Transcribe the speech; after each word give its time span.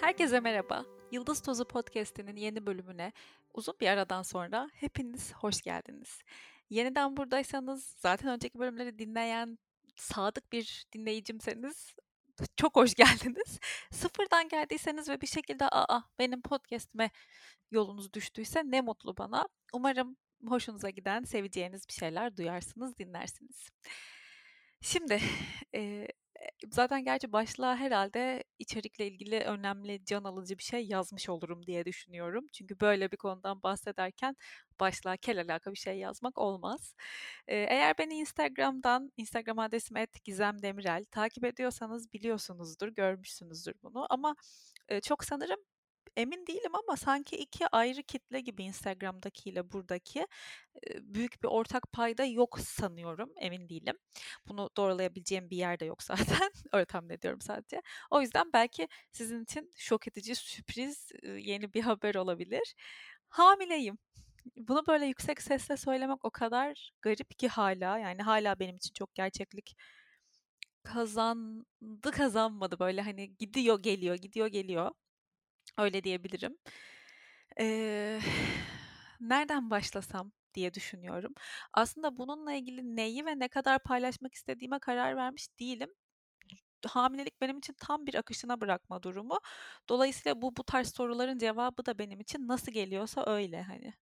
Herkese 0.00 0.40
merhaba. 0.40 0.84
Yıldız 1.10 1.40
Tozu 1.40 1.64
Podcast'inin 1.64 2.36
yeni 2.36 2.66
bölümüne 2.66 3.12
uzun 3.54 3.74
bir 3.80 3.88
aradan 3.88 4.22
sonra 4.22 4.70
hepiniz 4.74 5.32
hoş 5.32 5.62
geldiniz. 5.62 6.22
Yeniden 6.70 7.16
buradaysanız, 7.16 7.94
zaten 7.98 8.30
önceki 8.30 8.58
bölümleri 8.58 8.98
dinleyen 8.98 9.58
sadık 9.96 10.52
bir 10.52 10.84
dinleyicimseniz 10.92 11.94
çok 12.56 12.76
hoş 12.76 12.94
geldiniz. 13.04 13.60
Sıfırdan 13.90 14.48
geldiyseniz 14.48 15.08
ve 15.08 15.20
bir 15.20 15.26
şekilde 15.26 15.68
aa 15.68 16.02
benim 16.18 16.42
podcast'ime 16.42 17.10
yolunuz 17.70 18.12
düştüyse 18.12 18.62
ne 18.64 18.80
mutlu 18.80 19.16
bana. 19.16 19.48
Umarım 19.72 20.16
hoşunuza 20.48 20.90
giden, 20.90 21.22
seveceğiniz 21.24 21.88
bir 21.88 21.92
şeyler 21.92 22.36
duyarsınız, 22.36 22.98
dinlersiniz. 22.98 23.68
Şimdi 24.80 25.20
e, 25.74 26.08
zaten 26.70 27.04
gerçi 27.04 27.32
başlığa 27.32 27.76
herhalde 27.76 28.44
içerikle 28.58 29.06
ilgili 29.06 29.40
önemli, 29.40 30.04
can 30.04 30.24
alıcı 30.24 30.58
bir 30.58 30.62
şey 30.62 30.86
yazmış 30.86 31.28
olurum 31.28 31.66
diye 31.66 31.84
düşünüyorum. 31.84 32.46
Çünkü 32.52 32.80
böyle 32.80 33.12
bir 33.12 33.16
konudan 33.16 33.62
bahsederken 33.62 34.36
başlığa 34.80 35.16
kel 35.16 35.40
alaka 35.40 35.72
bir 35.72 35.76
şey 35.78 35.98
yazmak 35.98 36.38
olmaz. 36.38 36.94
Ee, 37.48 37.56
eğer 37.56 37.98
beni 37.98 38.14
Instagram'dan, 38.14 39.12
Instagram 39.16 39.58
adresim 39.58 39.96
@gizemdemirel 40.24 41.04
takip 41.04 41.44
ediyorsanız 41.44 42.12
biliyorsunuzdur, 42.12 42.88
görmüşsünüzdür 42.88 43.74
bunu. 43.82 44.06
Ama 44.10 44.34
e, 44.88 45.00
çok 45.00 45.24
sanırım 45.24 45.60
emin 46.16 46.46
değilim 46.46 46.74
ama 46.74 46.96
sanki 46.96 47.36
iki 47.36 47.66
ayrı 47.68 48.02
kitle 48.02 48.40
gibi 48.40 48.62
Instagram'dakiyle 48.62 49.72
buradaki 49.72 50.26
büyük 51.00 51.42
bir 51.42 51.48
ortak 51.48 51.92
payda 51.92 52.24
yok 52.24 52.60
sanıyorum. 52.60 53.30
Emin 53.40 53.68
değilim. 53.68 53.96
Bunu 54.48 54.70
doğrulayabileceğim 54.76 55.50
bir 55.50 55.56
yer 55.56 55.80
de 55.80 55.84
yok 55.84 56.02
zaten. 56.02 56.50
Öyle 56.72 56.84
tahmin 56.84 57.10
ediyorum 57.10 57.40
sadece. 57.40 57.82
O 58.10 58.20
yüzden 58.20 58.52
belki 58.52 58.88
sizin 59.12 59.42
için 59.44 59.70
şok 59.76 60.08
edici, 60.08 60.34
sürpriz, 60.34 61.12
yeni 61.38 61.74
bir 61.74 61.82
haber 61.82 62.14
olabilir. 62.14 62.74
Hamileyim. 63.28 63.98
Bunu 64.56 64.86
böyle 64.88 65.06
yüksek 65.06 65.42
sesle 65.42 65.76
söylemek 65.76 66.24
o 66.24 66.30
kadar 66.30 66.92
garip 67.02 67.38
ki 67.38 67.48
hala. 67.48 67.98
Yani 67.98 68.22
hala 68.22 68.58
benim 68.60 68.76
için 68.76 68.92
çok 68.94 69.14
gerçeklik 69.14 69.76
kazandı 70.82 72.10
kazanmadı 72.12 72.78
böyle 72.78 73.00
hani 73.02 73.36
gidiyor 73.36 73.82
geliyor 73.82 74.14
gidiyor 74.16 74.46
geliyor. 74.46 74.90
Öyle 75.78 76.04
diyebilirim. 76.04 76.56
Eee, 77.60 78.20
nereden 79.20 79.70
başlasam 79.70 80.32
diye 80.54 80.74
düşünüyorum. 80.74 81.34
Aslında 81.72 82.16
bununla 82.16 82.52
ilgili 82.52 82.96
neyi 82.96 83.26
ve 83.26 83.38
ne 83.38 83.48
kadar 83.48 83.78
paylaşmak 83.82 84.34
istediğime 84.34 84.78
karar 84.78 85.16
vermiş 85.16 85.46
değilim. 85.60 85.90
Hamilelik 86.88 87.40
benim 87.40 87.58
için 87.58 87.74
tam 87.80 88.06
bir 88.06 88.14
akışına 88.14 88.60
bırakma 88.60 89.02
durumu. 89.02 89.40
Dolayısıyla 89.88 90.42
bu 90.42 90.56
bu 90.56 90.64
tarz 90.64 90.94
soruların 90.94 91.38
cevabı 91.38 91.86
da 91.86 91.98
benim 91.98 92.20
için 92.20 92.48
nasıl 92.48 92.72
geliyorsa 92.72 93.24
öyle 93.26 93.62
hani. 93.62 93.94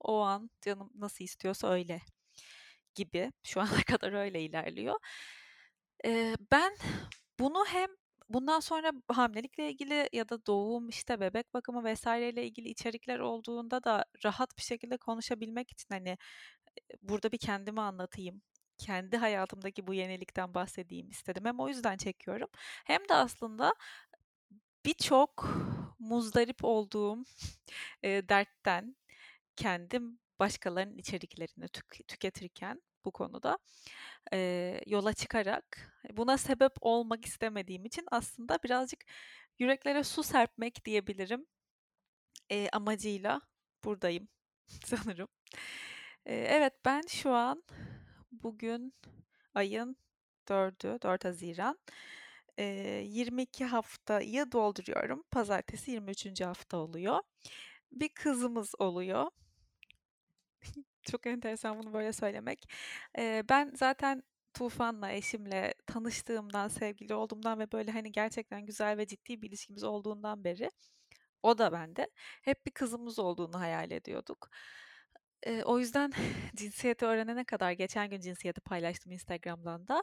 O 0.00 0.20
an 0.20 0.50
canım 0.62 0.90
nasıl 0.94 1.24
istiyorsa 1.24 1.68
öyle 1.68 2.02
gibi. 2.94 3.32
Şu 3.44 3.60
ana 3.60 3.68
kadar 3.88 4.12
öyle 4.12 4.42
ilerliyor. 4.42 4.96
Eee, 6.04 6.34
ben 6.52 6.76
bunu 7.40 7.64
hem 7.68 7.88
bundan 8.30 8.60
sonra 8.60 8.92
hamilelikle 9.08 9.70
ilgili 9.70 10.08
ya 10.12 10.28
da 10.28 10.46
doğum, 10.46 10.88
işte 10.88 11.20
bebek 11.20 11.54
bakımı 11.54 11.84
vesaireyle 11.84 12.44
ilgili 12.46 12.68
içerikler 12.68 13.18
olduğunda 13.18 13.84
da 13.84 14.04
rahat 14.24 14.58
bir 14.58 14.62
şekilde 14.62 14.96
konuşabilmek 14.96 15.70
için 15.72 15.88
hani 15.90 16.18
burada 17.02 17.32
bir 17.32 17.38
kendimi 17.38 17.80
anlatayım. 17.80 18.42
Kendi 18.78 19.16
hayatımdaki 19.16 19.86
bu 19.86 19.94
yenilikten 19.94 20.54
bahsedeyim 20.54 21.10
istedim. 21.10 21.44
Hem 21.44 21.60
o 21.60 21.68
yüzden 21.68 21.96
çekiyorum. 21.96 22.48
Hem 22.86 23.08
de 23.08 23.14
aslında 23.14 23.74
birçok 24.84 25.48
muzdarip 25.98 26.64
olduğum 26.64 27.24
e, 28.02 28.28
dertten 28.28 28.96
kendim 29.56 30.18
başkalarının 30.40 30.98
içeriklerini 30.98 31.68
tük- 31.68 32.08
tüketirken 32.08 32.82
bu 33.04 33.10
konuda 33.10 33.58
e, 34.32 34.80
yola 34.86 35.12
çıkarak 35.12 35.92
buna 36.12 36.38
sebep 36.38 36.72
olmak 36.80 37.26
istemediğim 37.26 37.84
için 37.84 38.04
aslında 38.10 38.58
birazcık 38.64 39.00
yüreklere 39.58 40.04
su 40.04 40.22
serpmek 40.22 40.84
diyebilirim 40.84 41.46
e, 42.50 42.68
amacıyla 42.72 43.40
buradayım 43.84 44.28
sanırım. 44.84 45.28
E, 46.26 46.34
evet 46.34 46.74
ben 46.84 47.02
şu 47.08 47.30
an 47.34 47.62
bugün 48.32 48.94
ayın 49.54 49.96
4'ü 50.48 51.02
4 51.02 51.24
Haziran 51.24 51.78
e, 52.58 52.64
22 53.06 53.64
haftayı 53.64 54.52
dolduruyorum. 54.52 55.22
Pazartesi 55.30 55.90
23. 55.90 56.40
hafta 56.40 56.76
oluyor. 56.76 57.20
Bir 57.92 58.08
kızımız 58.08 58.74
oluyor. 58.78 59.30
Çok 61.02 61.26
enteresan 61.26 61.78
bunu 61.78 61.92
böyle 61.92 62.12
söylemek. 62.12 62.68
Eee, 63.18 63.42
ben 63.50 63.72
zaten 63.76 64.22
Tufan'la, 64.54 65.10
eşimle 65.12 65.74
tanıştığımdan, 65.86 66.68
sevgili 66.68 67.14
olduğumdan 67.14 67.58
ve 67.58 67.72
böyle 67.72 67.90
hani 67.92 68.12
gerçekten 68.12 68.66
güzel 68.66 68.96
ve 68.98 69.06
ciddi 69.06 69.42
bir 69.42 69.48
ilişkimiz 69.48 69.84
olduğundan 69.84 70.44
beri 70.44 70.70
o 71.42 71.58
da 71.58 71.72
bende 71.72 72.08
hep 72.42 72.66
bir 72.66 72.70
kızımız 72.72 73.18
olduğunu 73.18 73.60
hayal 73.60 73.90
ediyorduk. 73.90 74.50
Eee, 75.46 75.62
o 75.64 75.78
yüzden 75.78 76.12
cinsiyeti 76.56 77.06
öğrenene 77.06 77.44
kadar 77.44 77.72
geçen 77.72 78.10
gün 78.10 78.20
cinsiyeti 78.20 78.60
paylaştım 78.60 79.12
Instagram'dan 79.12 79.88
da. 79.88 80.02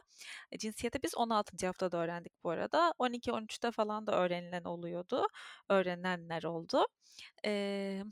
E, 0.52 0.58
cinsiyeti 0.58 1.02
biz 1.02 1.14
16. 1.16 1.66
haftada 1.66 1.96
öğrendik 1.98 2.32
bu 2.44 2.50
arada. 2.50 2.94
12-13'te 2.98 3.70
falan 3.70 4.06
da 4.06 4.12
öğrenilen 4.20 4.64
oluyordu. 4.64 5.26
Öğrenenler 5.68 6.42
oldu. 6.44 6.86
Eee 7.44 8.04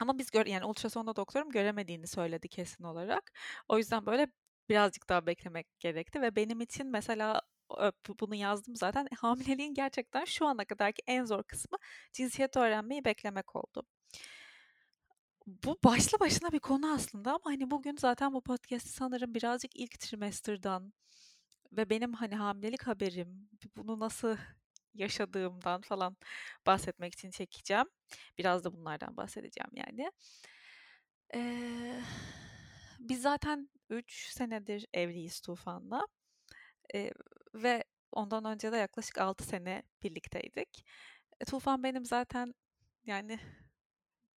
ama 0.00 0.18
biz 0.18 0.30
gör 0.30 0.46
yani 0.46 0.64
ultrasonda 0.64 1.16
doktorum 1.16 1.50
göremediğini 1.50 2.06
söyledi 2.06 2.48
kesin 2.48 2.84
olarak. 2.84 3.32
O 3.68 3.78
yüzden 3.78 4.06
böyle 4.06 4.28
birazcık 4.68 5.08
daha 5.08 5.26
beklemek 5.26 5.80
gerekti 5.80 6.22
ve 6.22 6.36
benim 6.36 6.60
için 6.60 6.86
mesela 6.86 7.42
bunu 8.20 8.34
yazdım 8.34 8.76
zaten 8.76 9.08
hamileliğin 9.18 9.74
gerçekten 9.74 10.24
şu 10.24 10.46
ana 10.46 10.64
kadarki 10.64 11.02
en 11.06 11.24
zor 11.24 11.42
kısmı 11.42 11.78
cinsiyet 12.12 12.56
öğrenmeyi 12.56 13.04
beklemek 13.04 13.56
oldu. 13.56 13.86
Bu 15.46 15.78
başlı 15.84 16.20
başına 16.20 16.52
bir 16.52 16.58
konu 16.58 16.92
aslında 16.92 17.30
ama 17.30 17.44
hani 17.44 17.70
bugün 17.70 17.96
zaten 17.96 18.32
bu 18.34 18.40
podcast'i 18.40 18.92
sanırım 18.92 19.34
birazcık 19.34 19.76
ilk 19.76 20.00
trimester'dan 20.00 20.92
ve 21.72 21.90
benim 21.90 22.12
hani 22.12 22.34
hamilelik 22.36 22.82
haberim, 22.82 23.48
bunu 23.76 24.00
nasıl 24.00 24.36
yaşadığımdan 24.94 25.80
falan 25.80 26.16
bahsetmek 26.66 27.14
için 27.14 27.30
çekeceğim. 27.30 27.86
Biraz 28.38 28.64
da 28.64 28.72
bunlardan 28.72 29.16
bahsedeceğim 29.16 29.70
yani. 29.74 30.12
Ee, 31.34 32.00
biz 32.98 33.22
zaten 33.22 33.68
3 33.90 34.26
senedir 34.32 34.86
evliyiz 34.94 35.40
Tufan'la. 35.40 36.06
Ee, 36.94 37.12
ve 37.54 37.84
ondan 38.12 38.44
önce 38.44 38.72
de 38.72 38.76
yaklaşık 38.76 39.18
6 39.18 39.44
sene 39.44 39.82
birlikteydik. 40.02 40.84
E, 41.40 41.44
Tufan 41.44 41.82
benim 41.82 42.04
zaten 42.04 42.54
yani 43.06 43.38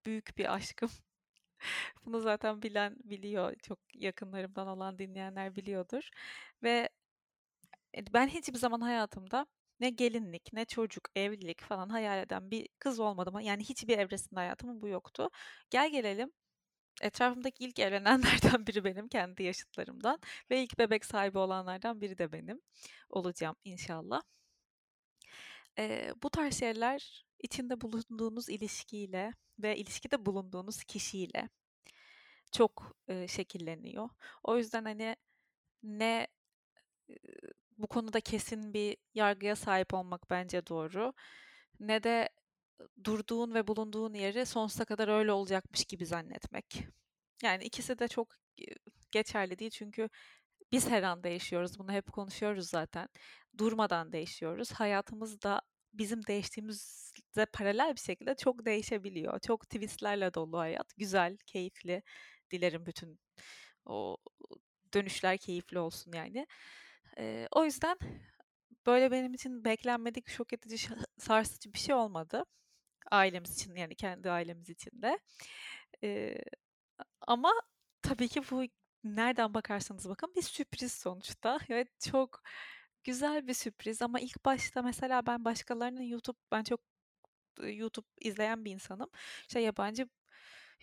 büyük 0.06 0.38
bir 0.38 0.54
aşkım. 0.56 0.90
Bunu 2.06 2.22
zaten 2.22 2.62
bilen 2.62 2.96
biliyor. 3.04 3.56
Çok 3.64 3.80
yakınlarımdan 3.96 4.68
olan 4.68 5.00
dinleyenler 5.00 5.56
biliyordur. 5.56 6.10
Ve 6.64 6.90
ben 8.14 8.28
hiçbir 8.28 8.58
zaman 8.58 8.82
hayatımda 8.82 9.46
ne 9.80 9.90
gelinlik, 9.90 10.54
ne 10.54 10.66
çocuk, 10.66 11.10
evlilik 11.16 11.62
falan 11.62 11.90
hayal 11.90 12.20
eden 12.20 12.52
bir 12.52 12.68
kız 12.80 13.00
olmadım. 13.00 13.40
Yani 13.40 13.64
hiçbir 13.64 13.98
evresinde 13.98 14.40
hayatımın 14.40 14.82
bu 14.82 14.88
yoktu. 14.88 15.30
Gel 15.70 15.92
gelelim 15.92 16.32
etrafımdaki 17.02 17.64
ilk 17.66 17.80
evlenenlerden 17.80 18.68
biri 18.68 18.84
benim 18.84 19.08
kendi 19.08 19.44
yaşıtlarımdan 19.44 20.20
ve 20.52 20.64
ilk 20.64 20.80
bebek 20.80 21.06
sahibi 21.06 21.38
olanlardan 21.38 22.02
biri 22.02 22.18
de 22.18 22.32
benim 22.32 22.62
olacağım 23.10 23.56
inşallah. 23.64 24.22
Ee, 25.80 26.14
bu 26.24 26.30
tarz 26.30 26.60
şeyler 26.60 27.26
içinde 27.40 27.82
bulunduğunuz 27.82 28.50
ilişkiyle 28.50 29.34
ve 29.60 29.78
ilişkide 29.78 30.26
bulunduğunuz 30.26 30.84
kişiyle 30.84 31.50
çok 32.52 32.98
e, 33.08 33.28
şekilleniyor. 33.28 34.10
O 34.44 34.58
yüzden 34.58 34.86
hani 34.86 35.16
ne 35.84 36.28
bu 37.86 37.90
konuda 37.90 38.22
kesin 38.22 38.74
bir 38.74 38.98
yargıya 39.14 39.56
sahip 39.56 39.94
olmak 39.94 40.30
bence 40.30 40.68
doğru. 40.68 41.14
Ne 41.80 42.04
de 42.04 42.30
durduğun 43.04 43.54
ve 43.54 43.68
bulunduğun 43.68 44.14
yeri 44.14 44.46
sonsuza 44.46 44.86
kadar 44.86 45.08
öyle 45.08 45.32
olacakmış 45.32 45.86
gibi 45.86 46.06
zannetmek. 46.06 46.88
Yani 47.44 47.64
ikisi 47.64 48.00
de 48.00 48.08
çok 48.08 48.28
geçerli 49.12 49.60
değil 49.60 49.72
çünkü 49.72 50.10
biz 50.72 50.90
her 50.90 51.04
an 51.04 51.24
değişiyoruz. 51.24 51.80
Bunu 51.80 51.92
hep 51.92 52.12
konuşuyoruz 52.12 52.70
zaten. 52.70 53.08
Durmadan 53.58 54.12
değişiyoruz. 54.12 54.72
Hayatımız 54.72 55.42
da 55.42 55.62
bizim 55.94 56.28
değiştiğimizde 56.28 57.46
paralel 57.54 57.96
bir 57.96 58.02
şekilde 58.02 58.36
çok 58.36 58.66
değişebiliyor. 58.66 59.40
Çok 59.40 59.70
twistlerle 59.70 60.34
dolu 60.34 60.60
hayat. 60.60 60.98
Güzel, 60.98 61.38
keyifli. 61.46 62.04
Dilerim 62.52 62.86
bütün 62.86 63.20
o 63.86 64.18
dönüşler 64.94 65.38
keyifli 65.38 65.80
olsun 65.80 66.12
yani. 66.16 66.48
E, 67.20 67.48
o 67.52 67.66
yüzden 67.66 67.98
böyle 68.86 69.12
benim 69.12 69.34
için 69.34 69.66
beklenmedik, 69.66 70.30
şok 70.30 70.54
edici, 70.54 70.90
sarsıcı 71.20 71.74
bir 71.74 71.80
şey 71.80 71.96
olmadı. 71.96 72.46
Ailemiz 73.12 73.54
için 73.56 73.76
yani 73.76 73.96
kendi 73.96 74.32
ailemiz 74.32 74.70
için 74.70 75.04
de. 75.04 75.20
Eee, 76.04 76.44
ama 77.22 77.54
tabii 78.02 78.28
ki 78.30 78.42
bu 78.52 78.64
nereden 79.04 79.54
bakarsanız 79.54 80.10
bakın 80.10 80.34
bir 80.36 80.42
sürpriz 80.42 80.94
sonuçta. 80.94 81.60
Evet 81.70 81.90
çok 82.12 82.44
güzel 83.04 83.48
bir 83.48 83.54
sürpriz 83.54 84.02
ama 84.02 84.20
ilk 84.20 84.46
başta 84.46 84.82
mesela 84.82 85.28
ben 85.28 85.46
başkalarının 85.46 86.02
YouTube 86.04 86.40
ben 86.52 86.64
çok 86.64 86.82
YouTube 87.64 88.08
izleyen 88.22 88.66
bir 88.66 88.72
insanım. 88.72 89.10
İşte 89.42 89.60
yabancı 89.62 90.10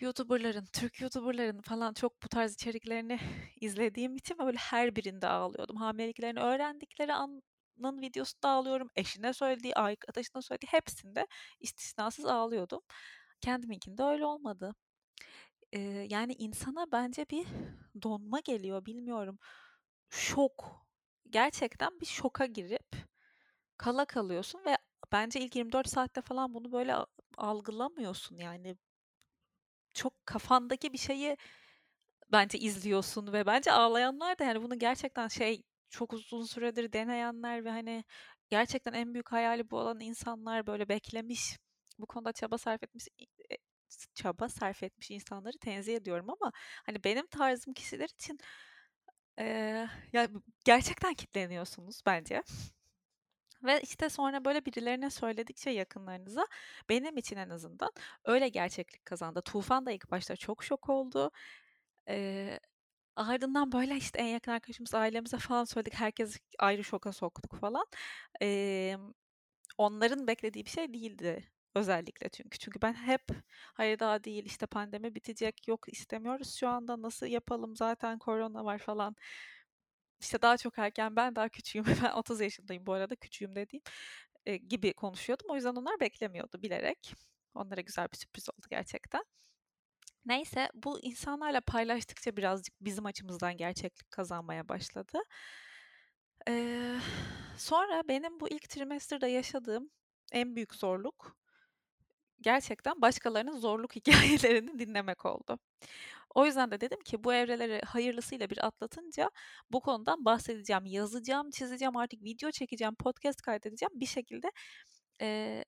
YouTuber'ların, 0.01 0.67
Türk 0.73 1.01
YouTuber'ların 1.01 1.61
falan 1.61 1.95
çok 1.95 2.23
bu 2.23 2.29
tarz 2.29 2.53
içeriklerini 2.55 3.19
izlediğim 3.61 4.17
için 4.17 4.39
böyle 4.39 4.59
her 4.59 4.97
birinde 4.97 5.27
ağlıyordum. 5.29 5.77
Hamileliklerini 5.77 6.41
öğrendikleri 6.41 7.15
anın 7.15 7.43
videosunda 8.03 8.49
ağlıyorum. 8.49 8.89
Eşine 8.97 9.33
söylediği, 9.33 9.75
arkadaşına 9.75 10.43
söylediği 10.43 10.69
hepsinde 10.73 11.27
istisnasız 11.61 12.25
ağlıyordum. 12.25 12.81
Kendiminkinde 13.41 14.03
öyle 14.03 14.27
olmadı. 14.27 14.75
Ee, 15.73 15.81
yani 16.11 16.33
insana 16.33 16.87
bence 16.93 17.27
bir 17.31 17.47
donma 18.03 18.41
geliyor 18.41 18.87
bilmiyorum. 18.87 19.39
Şok. 20.11 20.87
Gerçekten 21.31 22.01
bir 22.01 22.07
şoka 22.07 22.47
girip 22.47 22.87
kala 23.77 24.05
kalıyorsun 24.05 24.61
ve 24.67 24.79
bence 25.13 25.41
ilk 25.41 25.57
24 25.57 25.89
saatte 25.89 26.21
falan 26.23 26.55
bunu 26.55 26.73
böyle 26.73 26.97
algılamıyorsun 27.39 28.37
yani 28.39 28.77
çok 29.95 30.27
kafandaki 30.27 30.93
bir 30.93 30.99
şeyi 30.99 31.37
bence 32.33 32.59
izliyorsun 32.59 33.33
ve 33.33 33.47
bence 33.47 33.73
ağlayanlar 33.73 34.39
da 34.39 34.45
yani 34.45 34.63
bunu 34.63 34.79
gerçekten 34.79 35.29
şey 35.29 35.63
çok 35.91 36.13
uzun 36.13 36.45
süredir 36.45 36.93
deneyenler 36.93 37.65
ve 37.65 37.71
hani 37.71 38.05
gerçekten 38.51 38.93
en 38.93 39.15
büyük 39.15 39.33
hayali 39.33 39.71
bu 39.71 39.79
olan 39.79 40.01
insanlar 40.01 40.67
böyle 40.67 40.89
beklemiş 40.89 41.59
bu 41.99 42.07
konuda 42.07 42.33
çaba 42.33 42.59
sarf 42.59 42.83
etmiş 42.83 43.09
e, 43.51 43.57
çaba 44.15 44.49
sarf 44.49 44.83
etmiş 44.83 45.11
insanları 45.11 45.59
tenzih 45.59 45.97
ediyorum 45.97 46.31
ama 46.31 46.53
hani 46.87 47.05
benim 47.05 47.27
tarzım 47.27 47.75
kişiler 47.75 48.09
için 48.09 48.39
e, 49.39 49.45
ya 50.13 50.29
gerçekten 50.65 51.15
kitleniyorsunuz 51.15 52.03
bence. 52.07 52.43
Ve 53.65 53.81
işte 53.81 54.09
sonra 54.11 54.45
böyle 54.45 54.65
birilerine 54.67 55.11
söyledikçe 55.11 55.71
yakınlarınıza 55.71 56.47
benim 56.89 57.17
için 57.17 57.37
en 57.37 57.51
azından 57.51 57.91
öyle 58.25 58.49
gerçeklik 58.49 59.05
kazandı. 59.05 59.43
Tufan 59.43 59.87
da 59.87 59.93
ilk 59.93 60.11
başta 60.11 60.37
çok 60.37 60.65
şok 60.65 60.89
oldu. 60.89 61.31
Eee, 62.09 62.61
ardından 63.17 63.73
böyle 63.73 63.97
işte 63.97 64.19
en 64.21 64.27
yakın 64.27 64.53
arkadaşımız 64.53 64.95
ailemize 64.95 65.39
falan 65.39 65.65
söyledik. 65.65 65.95
Herkes 65.95 66.39
ayrı 66.59 66.85
şoka 66.85 67.13
soktuk 67.13 67.57
falan. 67.57 67.87
Emm, 68.41 69.13
onların 69.79 70.27
beklediği 70.27 70.65
bir 70.67 70.71
şey 70.71 70.95
değildi 70.95 71.45
özellikle 71.75 72.29
çünkü. 72.29 72.59
Çünkü 72.59 72.83
ben 72.83 72.95
hep 72.95 73.23
hayır 73.75 73.99
daha 73.99 74.25
değil 74.25 74.45
işte 74.47 74.67
pandemi 74.67 75.15
bitecek 75.15 75.69
yok 75.69 75.87
istemiyoruz 75.93 76.55
şu 76.57 76.69
anda 76.69 77.03
nasıl 77.03 77.27
yapalım 77.27 77.77
zaten 77.77 78.19
korona 78.19 78.65
var 78.65 78.79
falan 78.79 79.17
işte 80.23 80.43
daha 80.43 80.57
çok 80.57 80.79
erken 80.79 81.17
ben 81.17 81.37
daha 81.37 81.49
küçüğüm 81.49 81.85
ben 82.05 82.11
30 82.13 82.41
yaşındayım 82.41 82.87
bu 82.87 82.93
arada 82.93 83.17
küçüğüm 83.17 83.57
dediğim 83.57 83.83
e, 84.47 84.57
gibi 84.57 84.93
konuşuyordum. 84.93 85.47
O 85.51 85.55
yüzden 85.57 85.75
onlar 85.75 86.01
beklemiyordu 86.01 86.63
bilerek. 86.63 87.15
Onlara 87.55 87.81
güzel 87.81 88.09
bir 88.13 88.17
sürpriz 88.17 88.49
oldu 88.51 88.67
gerçekten. 88.71 89.25
Neyse 90.27 90.69
bu 90.75 91.01
insanlarla 91.01 91.61
paylaştıkça 91.61 92.37
birazcık 92.37 92.75
bizim 92.81 93.07
açımızdan 93.07 93.57
gerçeklik 93.57 94.11
kazanmaya 94.11 94.69
başladı. 94.69 95.19
Ee, 96.49 96.97
sonra 97.59 98.03
benim 98.09 98.41
bu 98.41 98.49
ilk 98.49 98.69
trimesterde 98.69 99.27
yaşadığım 99.27 99.91
en 100.33 100.57
büyük 100.57 100.75
zorluk 100.75 101.37
gerçekten 102.43 103.03
başkalarının 103.03 103.59
zorluk 103.59 103.97
hikayelerini 103.97 104.79
dinlemek 104.79 105.27
oldu. 105.27 105.59
O 106.35 106.47
yüzden 106.47 106.71
de 106.71 106.81
dedim 106.81 107.01
ki 107.05 107.25
bu 107.25 107.35
evreleri 107.35 107.81
hayırlısıyla 107.87 108.51
bir 108.51 108.67
atlatınca 108.67 109.31
bu 109.71 109.81
konudan 109.81 110.25
bahsedeceğim, 110.25 110.87
yazacağım, 110.87 111.51
çizeceğim, 111.51 111.97
artık 111.97 112.23
video 112.25 112.51
çekeceğim, 112.51 112.95
podcast 112.95 113.43
kaydedeceğim 113.43 113.93
bir 114.01 114.07
şekilde. 114.07 114.51
E, 115.23 115.65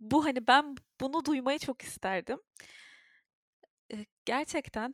bu 0.00 0.24
hani 0.24 0.46
ben 0.46 0.74
bunu 1.00 1.24
duymayı 1.24 1.58
çok 1.58 1.82
isterdim. 1.82 2.38
E, 3.92 4.06
gerçekten 4.24 4.92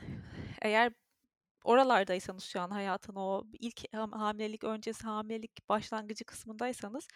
eğer 0.63 0.93
oralardaysanız 1.65 2.45
şu 2.45 2.61
an 2.61 2.71
hayatın 2.71 3.15
o 3.15 3.45
ilk 3.61 3.95
hamilelik 3.95 4.65
öncesi 4.65 5.05
hamilelik 5.05 5.69
başlangıcı 5.69 6.25
kısmındaysanız 6.25 7.09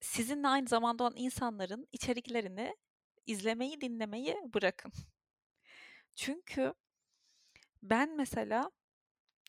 sizinle 0.00 0.48
aynı 0.48 0.68
zamanda 0.68 1.04
olan 1.04 1.14
insanların 1.16 1.86
içeriklerini 1.92 2.76
izlemeyi, 3.26 3.80
dinlemeyi 3.80 4.36
bırakın. 4.54 4.92
Çünkü 6.20 6.74
ben 7.82 8.16
mesela 8.16 8.70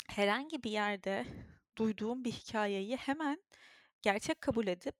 herhangi 0.09 0.63
bir 0.63 0.71
yerde 0.71 1.25
duyduğum 1.77 2.23
bir 2.25 2.31
hikayeyi 2.31 2.97
hemen 2.97 3.43
gerçek 4.01 4.41
kabul 4.41 4.67
edip 4.67 4.95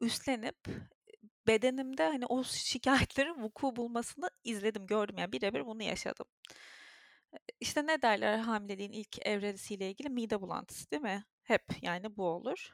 üstlenip 0.00 0.56
bedenimde 1.46 2.04
hani 2.04 2.26
o 2.26 2.44
şikayetlerin 2.44 3.42
vuku 3.42 3.76
bulmasını 3.76 4.30
izledim, 4.44 4.86
gördüm 4.86 5.18
yani 5.18 5.32
birebir 5.32 5.66
bunu 5.66 5.82
yaşadım. 5.82 6.26
İşte 7.60 7.86
ne 7.86 8.02
derler 8.02 8.38
hamileliğin 8.38 8.92
ilk 8.92 9.26
evresiyle 9.26 9.90
ilgili 9.90 10.08
mide 10.08 10.40
bulantısı 10.40 10.90
değil 10.90 11.02
mi? 11.02 11.24
Hep 11.42 11.62
yani 11.82 12.16
bu 12.16 12.24
olur 12.24 12.72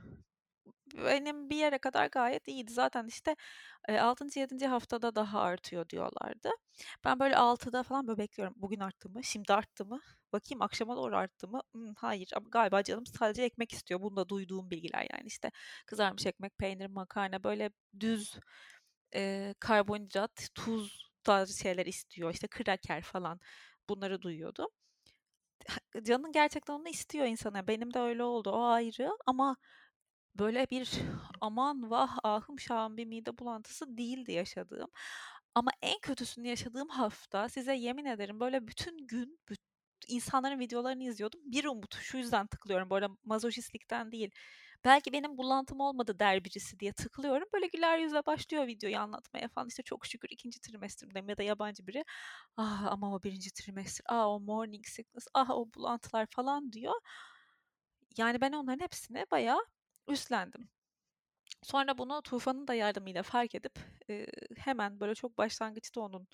benim 0.94 1.50
bir 1.50 1.56
yere 1.56 1.78
kadar 1.78 2.06
gayet 2.06 2.48
iyiydi. 2.48 2.72
Zaten 2.72 3.06
işte 3.06 3.36
e, 3.88 3.98
6. 4.00 4.38
7. 4.38 4.66
haftada 4.66 5.14
daha 5.14 5.40
artıyor 5.40 5.88
diyorlardı. 5.88 6.50
Ben 7.04 7.20
böyle 7.20 7.36
6'da 7.36 7.82
falan 7.82 8.08
böyle 8.08 8.18
bekliyorum. 8.18 8.54
Bugün 8.56 8.80
arttı 8.80 9.08
mı? 9.10 9.24
Şimdi 9.24 9.52
arttı 9.52 9.84
mı? 9.86 10.00
Bakayım 10.32 10.62
akşama 10.62 10.96
doğru 10.96 11.16
arttı 11.16 11.48
mı? 11.48 11.62
Hmm, 11.72 11.94
hayır 11.96 12.30
ama 12.36 12.48
galiba 12.52 12.82
canım 12.82 13.06
sadece 13.06 13.42
ekmek 13.42 13.72
istiyor. 13.72 14.00
Bunu 14.02 14.16
da 14.16 14.28
duyduğum 14.28 14.70
bilgiler 14.70 15.06
yani 15.12 15.26
işte 15.26 15.50
kızarmış 15.86 16.26
ekmek, 16.26 16.58
peynir, 16.58 16.86
makarna 16.86 17.44
böyle 17.44 17.70
düz 18.00 18.38
e, 19.14 19.54
karbonhidrat, 19.60 20.48
tuz 20.54 21.10
tarzı 21.24 21.58
şeyler 21.58 21.86
istiyor. 21.86 22.34
İşte 22.34 22.46
kraker 22.48 23.02
falan 23.02 23.40
bunları 23.88 24.22
duyuyordum. 24.22 24.68
Canın 26.02 26.32
gerçekten 26.32 26.74
onu 26.74 26.88
istiyor 26.88 27.26
insana. 27.26 27.66
Benim 27.68 27.94
de 27.94 27.98
öyle 27.98 28.22
oldu. 28.22 28.50
O 28.50 28.62
ayrı 28.64 29.10
ama 29.26 29.56
böyle 30.34 30.66
bir 30.70 30.90
aman 31.40 31.90
vah 31.90 32.18
ahım 32.25 32.60
şahım 32.60 32.96
bir 32.96 33.06
mide 33.06 33.38
bulantısı 33.38 33.96
değildi 33.99 34.32
yaşadığım. 34.32 34.90
Ama 35.54 35.70
en 35.82 36.00
kötüsünü 36.00 36.49
yaşadığım 36.49 36.88
hafta 36.88 37.49
size 37.49 37.75
yemin 37.75 38.04
ederim 38.04 38.40
böyle 38.40 38.68
bütün 38.68 39.06
gün 39.06 39.40
insanların 40.08 40.58
videolarını 40.58 41.04
izliyordum. 41.04 41.40
Bir 41.44 41.64
umut 41.64 41.94
şu 41.96 42.18
yüzden 42.18 42.46
tıklıyorum 42.46 42.90
bu 42.90 42.94
arada 42.94 43.14
mazoşistlikten 43.25 44.12
değil. 44.12 44.30
Belki 44.84 45.12
benim 45.12 45.38
bulantım 45.38 45.80
olmadı 45.80 46.18
der 46.18 46.44
birisi 46.44 46.80
diye 46.80 46.92
tıklıyorum. 46.92 47.49
Böyle 47.54 47.66
güler 47.66 47.99
yüzle 47.99 48.26
başlıyor 48.26 48.66
videoyu 48.66 48.99
anlatmaya 48.99 49.49
falan. 49.49 49.68
İşte 49.68 49.82
çok 49.82 50.06
şükür 50.06 50.28
ikinci 50.30 50.60
trimestrimdeyim 50.60 51.28
ya 51.28 51.37
da 51.38 51.42
yabancı 51.42 51.87
biri. 51.87 52.04
Ah 52.56 52.87
ama 52.92 53.14
o 53.14 53.22
birinci 53.22 53.50
trimester. 53.52 54.04
Ah 54.08 54.26
o 54.26 54.40
morning 54.40 54.87
sickness. 54.87 55.26
Ah 55.34 55.50
o 55.50 55.66
bulantılar 55.75 56.26
falan 56.30 56.72
diyor. 56.72 56.94
Yani 58.18 58.40
ben 58.40 58.52
onların 58.52 58.84
hepsini 58.84 59.25
bayağı 59.30 59.60
üstlendim. 60.09 60.69
Sonra 61.62 61.99
bunu 61.99 62.23
Tufan'ın 62.23 62.69
da 62.69 62.75
yardımıyla 62.75 63.23
fark 63.23 63.54
edip 63.54 63.78
e, 64.11 64.26
hemen 64.57 65.00
böyle 65.00 65.14
çok 65.14 65.38
başlangıçta 65.38 66.00
onun 66.00 66.28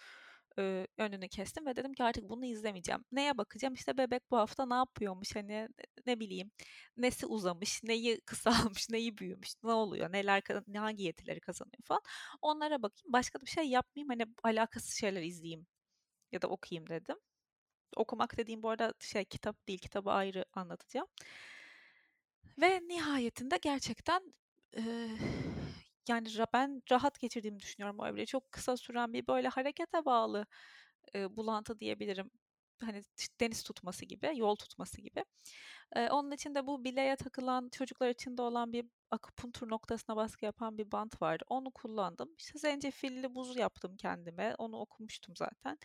e, 0.59 0.87
önünü 0.99 1.29
kestim 1.29 1.67
ve 1.67 1.77
dedim 1.77 1.95
ki 1.95 2.05
artık 2.05 2.29
bunu 2.29 2.45
izlemeyeceğim. 2.47 3.05
Neye 3.13 3.39
bakacağım? 3.39 3.75
İşte 3.75 3.99
bebek 3.99 4.31
bu 4.31 4.37
hafta 4.39 4.67
ne 4.67 4.75
yapıyormuş? 4.75 5.37
Hani 5.37 5.69
ne 6.07 6.21
bileyim 6.21 6.51
nesi 6.97 7.27
uzamış, 7.27 7.83
neyi 7.85 8.21
kısalmış, 8.27 8.91
neyi 8.91 9.19
büyümüş, 9.19 9.55
ne 9.65 9.73
oluyor, 9.73 10.13
neler 10.13 10.43
hangi 10.77 11.03
yetileri 11.05 11.41
kazanıyor 11.41 11.83
falan. 11.85 12.03
Onlara 12.43 12.83
bakayım. 12.83 13.13
Başka 13.13 13.41
bir 13.41 13.47
şey 13.47 13.65
yapmayayım. 13.69 14.09
Hani 14.09 14.27
alakasız 14.45 14.95
şeyler 14.95 15.23
izleyeyim 15.23 15.67
ya 16.33 16.43
da 16.43 16.49
okuyayım 16.49 16.89
dedim. 16.89 17.17
Okumak 17.97 18.37
dediğim 18.39 18.63
bu 18.63 18.71
arada 18.71 18.95
şey 19.01 19.25
kitap 19.25 19.69
değil, 19.69 19.79
kitabı 19.79 20.11
ayrı 20.11 20.45
anlatacağım. 20.55 21.07
Ve 22.61 22.81
nihayetinde 22.89 23.57
gerçekten 23.63 24.35
e, 24.77 25.09
yani 26.09 26.29
ben 26.55 26.83
rahat 26.91 27.21
geçirdiğimi 27.21 27.61
düşünüyorum 27.61 27.99
o 28.01 28.07
evreyi. 28.07 28.27
Çok 28.27 28.53
kısa 28.53 28.77
süren 28.77 29.13
bir 29.13 29.27
böyle 29.27 29.49
harekete 29.49 30.05
bağlı 30.05 30.47
e, 31.15 31.37
bulantı 31.37 31.81
diyebilirim. 31.81 32.31
Hani 32.83 33.03
deniz 33.41 33.63
tutması 33.63 34.05
gibi, 34.05 34.33
yol 34.37 34.57
tutması 34.57 35.01
gibi. 35.01 35.25
E, 35.97 36.09
onun 36.11 36.31
için 36.31 36.55
de 36.55 36.67
bu 36.67 36.85
bileğe 36.85 37.17
takılan 37.17 37.69
çocuklar 37.73 38.11
içinde 38.11 38.43
olan 38.43 38.73
bir 38.73 38.87
akupunktur 39.11 39.71
noktasına 39.71 40.17
baskı 40.17 40.45
yapan 40.45 40.79
bir 40.79 40.93
bant 40.93 41.23
vardı. 41.23 41.45
Onu 41.49 41.71
kullandım. 41.71 42.35
İşte 42.39 42.59
zencefilli 42.59 43.35
buz 43.35 43.57
yaptım 43.57 43.97
kendime. 43.97 44.55
Onu 44.59 44.77
okumuştum 44.77 45.37
zaten. 45.37 45.79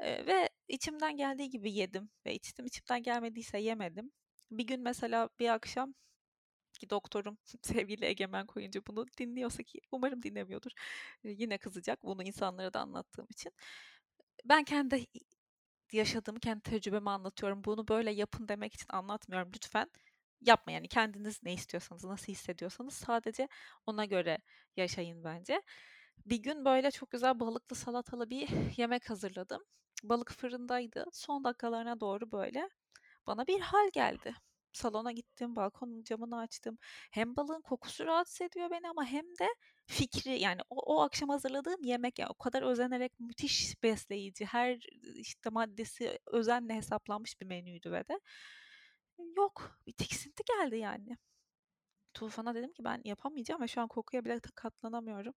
E, 0.00 0.26
ve 0.26 0.48
içimden 0.68 1.16
geldiği 1.16 1.50
gibi 1.50 1.72
yedim 1.72 2.10
ve 2.26 2.34
içtim. 2.34 2.66
İçimden 2.66 3.02
gelmediyse 3.02 3.58
yemedim. 3.58 4.12
Bir 4.50 4.66
gün 4.66 4.80
mesela 4.82 5.28
bir 5.38 5.48
akşam 5.48 5.94
ki 6.80 6.90
doktorum 6.90 7.38
sevgili 7.62 8.04
Egemen 8.04 8.46
Koyuncu 8.46 8.82
bunu 8.86 9.06
dinliyorsa 9.18 9.62
ki 9.62 9.80
umarım 9.92 10.22
dinlemiyordur. 10.22 10.70
Yine 11.24 11.58
kızacak 11.58 12.04
bunu 12.04 12.22
insanlara 12.22 12.72
da 12.74 12.80
anlattığım 12.80 13.26
için. 13.30 13.52
Ben 14.44 14.64
kendi 14.64 15.06
yaşadığımı, 15.92 16.40
kendi 16.40 16.62
tecrübemi 16.62 17.10
anlatıyorum. 17.10 17.64
Bunu 17.64 17.88
böyle 17.88 18.10
yapın 18.12 18.48
demek 18.48 18.74
için 18.74 18.86
anlatmıyorum. 18.90 19.50
Lütfen 19.54 19.90
yapma 20.40 20.72
yani 20.72 20.88
kendiniz 20.88 21.42
ne 21.42 21.54
istiyorsanız, 21.54 22.04
nasıl 22.04 22.32
hissediyorsanız 22.32 22.94
sadece 22.94 23.48
ona 23.86 24.04
göre 24.04 24.38
yaşayın 24.76 25.24
bence. 25.24 25.62
Bir 26.26 26.36
gün 26.42 26.64
böyle 26.64 26.90
çok 26.90 27.10
güzel 27.10 27.40
balıklı 27.40 27.76
salatalı 27.76 28.30
bir 28.30 28.48
yemek 28.78 29.10
hazırladım. 29.10 29.62
Balık 30.04 30.32
fırındaydı. 30.32 31.04
Son 31.12 31.44
dakikalarına 31.44 32.00
doğru 32.00 32.32
böyle 32.32 32.70
bana 33.28 33.46
bir 33.46 33.60
hal 33.60 33.90
geldi. 33.92 34.34
Salona 34.72 35.12
gittim, 35.12 35.56
balkonun 35.56 36.02
camını 36.04 36.38
açtım. 36.38 36.78
Hem 37.10 37.36
balığın 37.36 37.62
kokusu 37.62 38.06
rahatsız 38.06 38.40
ediyor 38.40 38.70
beni 38.70 38.88
ama 38.90 39.04
hem 39.04 39.24
de 39.24 39.48
fikri 39.86 40.40
yani 40.40 40.60
o, 40.70 40.96
o 40.96 41.00
akşam 41.02 41.28
hazırladığım 41.28 41.82
yemek 41.82 42.18
yani 42.18 42.30
o 42.30 42.34
kadar 42.34 42.62
özenerek 42.62 43.20
müthiş 43.20 43.82
besleyici. 43.82 44.44
Her 44.46 44.78
işte 45.14 45.50
maddesi 45.50 46.18
özenle 46.26 46.74
hesaplanmış 46.74 47.40
bir 47.40 47.46
menüydü 47.46 47.92
ve 47.92 48.08
de 48.08 48.20
yok 49.36 49.78
bir 49.86 49.92
tiksinti 49.92 50.42
geldi 50.46 50.76
yani. 50.78 51.16
Tufan'a 52.14 52.54
dedim 52.54 52.72
ki 52.72 52.84
ben 52.84 53.00
yapamayacağım 53.04 53.62
ve 53.62 53.68
şu 53.68 53.80
an 53.80 53.88
kokuya 53.88 54.24
bile 54.24 54.40
katlanamıyorum. 54.54 55.34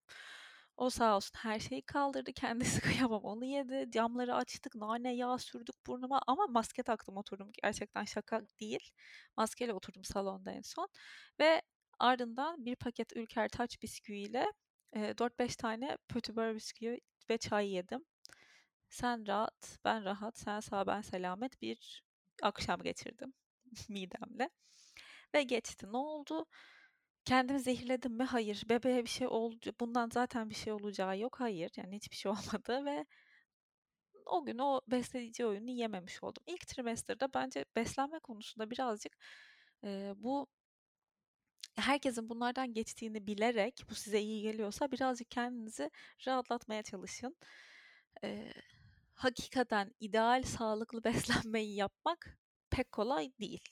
O 0.78 0.90
sağ 0.90 1.16
olsun 1.16 1.34
her 1.38 1.60
şeyi 1.60 1.82
kaldırdı. 1.82 2.34
Kendisi 2.34 2.82
kıyamam 2.82 3.24
onu 3.24 3.46
yedi. 3.46 3.92
Camları 3.92 4.36
açtık. 4.36 4.76
Nane 4.76 5.16
yağı 5.16 5.40
sürdük 5.40 5.88
burnuma. 5.88 6.22
Ama 6.28 6.48
maske 6.48 6.84
taktım 6.84 7.18
oturdum. 7.18 7.52
Gerçekten 7.64 8.04
şaka 8.04 8.42
değil. 8.60 8.92
Maskeyle 9.38 9.74
oturdum 9.74 10.04
salonda 10.04 10.52
en 10.52 10.62
son. 10.62 10.88
Ve 11.40 11.62
ardından 12.00 12.66
bir 12.66 12.76
paket 12.76 13.18
Ülker 13.18 13.50
Taç 13.50 13.82
bisküviyle 13.82 14.52
e, 14.94 15.00
4-5 15.18 15.56
tane 15.56 15.98
pötibör 16.10 16.56
bisküvi 16.56 17.00
ve 17.30 17.38
çay 17.38 17.70
yedim. 17.70 18.06
Sen 18.90 19.28
rahat, 19.28 19.80
ben 19.86 20.06
rahat, 20.06 20.38
sen 20.38 20.60
sağ 20.60 20.88
ben 20.88 21.02
selamet 21.02 21.62
bir 21.62 22.04
akşam 22.44 22.82
geçirdim 22.84 23.34
midemle. 23.90 24.50
Ve 25.36 25.44
geçti. 25.44 25.88
Ne 25.92 25.98
oldu? 25.98 26.46
Kendimi 27.26 27.60
zehirledim 27.60 28.14
mi? 28.14 28.24
Hayır. 28.24 28.64
Bebeğe 28.70 29.04
bir 29.04 29.10
şey 29.10 29.28
oldu. 29.28 29.74
Bundan 29.80 30.10
zaten 30.14 30.50
bir 30.50 30.56
şey 30.56 30.74
olacağı 30.74 31.18
yok. 31.20 31.40
Hayır. 31.40 31.72
Yani 31.78 31.96
hiçbir 31.96 32.16
şey 32.16 32.32
olmadı 32.32 32.86
ve 32.86 33.06
o 34.26 34.46
gün 34.46 34.58
o 34.58 34.82
besleyici 34.88 35.46
oyunu 35.46 35.70
yememiş 35.70 36.24
oldum. 36.24 36.44
İlk 36.48 36.68
trimester'da 36.68 37.34
bence 37.34 37.66
beslenme 37.76 38.20
konusunda 38.20 38.72
birazcık 38.72 39.18
e, 39.84 40.14
bu 40.18 40.48
herkesin 41.76 42.30
bunlardan 42.30 42.74
geçtiğini 42.74 43.28
bilerek 43.28 43.82
bu 43.90 43.96
size 43.96 44.20
iyi 44.22 44.42
geliyorsa 44.42 44.92
birazcık 44.92 45.32
kendinizi 45.32 45.92
rahatlatmaya 46.28 46.84
çalışın. 46.84 47.36
E, 48.24 48.54
hakikaten 49.14 49.92
ideal 50.00 50.44
sağlıklı 50.44 51.04
beslenmeyi 51.04 51.76
yapmak 51.76 52.38
pek 52.70 52.92
kolay 52.92 53.32
değil. 53.40 53.70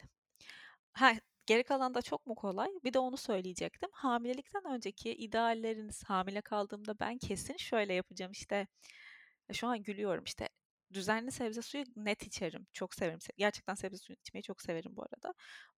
Ha, 0.94 1.14
Geri 1.50 1.64
kalan 1.64 1.94
da 1.94 2.02
çok 2.02 2.28
mu 2.28 2.36
kolay? 2.36 2.70
Bir 2.84 2.94
de 2.94 3.00
onu 3.00 3.18
söyleyecektim. 3.18 3.90
Hamilelikten 3.94 4.64
önceki 4.66 5.12
idealleriniz 5.16 6.04
hamile 6.04 6.42
kaldığımda 6.42 7.00
ben 7.00 7.18
kesin 7.18 7.58
şöyle 7.58 7.94
yapacağım 7.94 8.32
işte. 8.32 8.68
Şu 9.54 9.68
an 9.68 9.84
gülüyorum 9.84 10.24
işte. 10.24 10.50
Düzenli 10.94 11.32
sebze 11.32 11.62
suyu 11.62 11.84
net 11.96 12.24
içerim. 12.24 12.68
Çok 12.74 12.96
severim. 12.96 13.20
Gerçekten 13.38 13.76
sebze 13.76 13.98
suyu 13.98 14.18
içmeyi 14.22 14.44
çok 14.44 14.62
severim 14.62 14.96
bu 14.96 15.02
arada. 15.04 15.34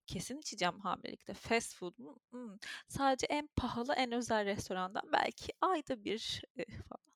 Kesin 0.08 0.40
içeceğim 0.40 0.80
hamilelikte. 0.80 1.34
Fast 1.34 1.75
food 1.75 1.98
mu? 1.98 2.20
Hmm. 2.30 2.58
Sadece 2.88 3.28
en 3.28 3.48
pahalı, 3.56 3.94
en 3.94 4.12
özel 4.12 4.46
restorandan 4.46 5.04
belki 5.13 5.54
ayda 5.62 6.04
bir 6.04 6.44
falan. 6.90 7.12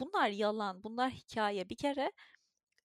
Bunlar 0.00 0.28
yalan, 0.28 0.82
bunlar 0.82 1.10
hikaye. 1.10 1.68
Bir 1.68 1.76
kere 1.76 2.12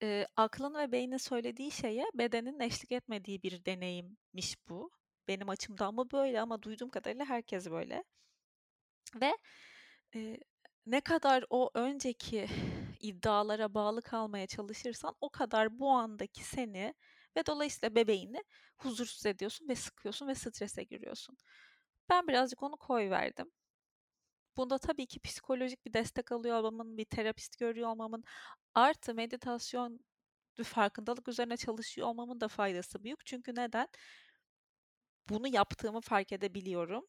e, 0.04 0.28
aklın 0.38 0.76
ve 0.76 0.92
beynin 0.92 1.18
söylediği 1.18 1.72
şeye 1.72 2.06
bedenin 2.14 2.60
eşlik 2.60 2.92
etmediği 2.92 3.44
bir 3.44 3.66
deneyimmiş 3.66 4.58
bu. 4.70 4.92
Benim 5.28 5.50
açımdan 5.50 5.96
mı 5.96 6.12
böyle 6.12 6.42
ama 6.42 6.62
duyduğum 6.62 6.90
kadarıyla 6.90 7.26
herkes 7.26 7.72
böyle. 7.72 8.04
Ve 9.22 9.38
e, 10.16 10.38
ne 10.86 11.02
kadar 11.02 11.46
o 11.50 11.72
önceki 11.74 12.48
iddialara 13.00 13.74
bağlı 13.74 14.02
kalmaya 14.02 14.48
çalışırsan 14.48 15.16
o 15.22 15.30
kadar 15.30 15.80
bu 15.80 15.90
andaki 15.90 16.44
seni 16.44 16.94
ve 17.38 17.46
dolayısıyla 17.46 17.96
bebeğini 17.96 18.44
huzursuz 18.78 19.26
ediyorsun 19.26 19.68
ve 19.70 19.76
sıkıyorsun 19.76 20.28
ve 20.28 20.36
strese 20.36 20.84
giriyorsun. 20.84 21.38
Ben 22.10 22.28
birazcık 22.28 22.64
onu 22.64 22.78
koy 22.78 23.10
verdim. 23.10 23.52
Bunda 24.58 24.78
tabii 24.78 25.08
ki 25.08 25.20
psikolojik 25.20 25.86
bir 25.86 25.94
destek 25.94 26.32
alıyor 26.32 26.64
olmamın, 26.64 26.98
bir 26.98 27.06
terapist 27.06 27.60
görüyor 27.60 27.90
olmamın, 27.90 28.24
artı 28.76 29.14
meditasyon 29.14 30.00
farkındalık 30.64 31.28
üzerine 31.28 31.58
çalışıyor 31.58 32.08
olmamın 32.08 32.42
da 32.42 32.48
faydası 32.48 33.04
büyük. 33.04 33.26
Çünkü 33.26 33.56
neden? 33.56 33.88
Bunu 35.30 35.48
yaptığımı 35.48 36.02
fark 36.02 36.32
edebiliyorum. 36.32 37.08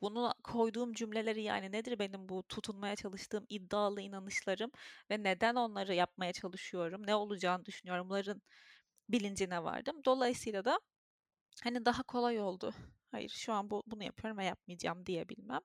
Bunu 0.00 0.34
koyduğum 0.44 0.92
cümleleri 0.92 1.42
yani 1.42 1.72
nedir 1.72 1.98
benim 1.98 2.28
bu 2.28 2.42
tutunmaya 2.42 2.96
çalıştığım 2.96 3.46
iddialı 3.48 4.00
inanışlarım 4.00 4.70
ve 5.10 5.22
neden 5.22 5.54
onları 5.54 5.94
yapmaya 5.94 6.32
çalışıyorum, 6.32 7.06
ne 7.06 7.14
olacağını 7.14 7.64
düşünüyorum, 7.64 8.08
bunların 8.10 8.42
bilincine 9.08 9.64
vardım. 9.64 9.96
Dolayısıyla 10.04 10.64
da 10.64 10.80
hani 11.64 11.84
daha 11.84 12.02
kolay 12.02 12.40
oldu. 12.40 12.74
Hayır 13.12 13.30
şu 13.30 13.52
an 13.52 13.70
bu, 13.70 13.82
bunu 13.86 14.04
yapıyorum 14.04 14.38
ve 14.38 14.44
yapmayacağım 14.44 15.06
diyebilmem 15.06 15.60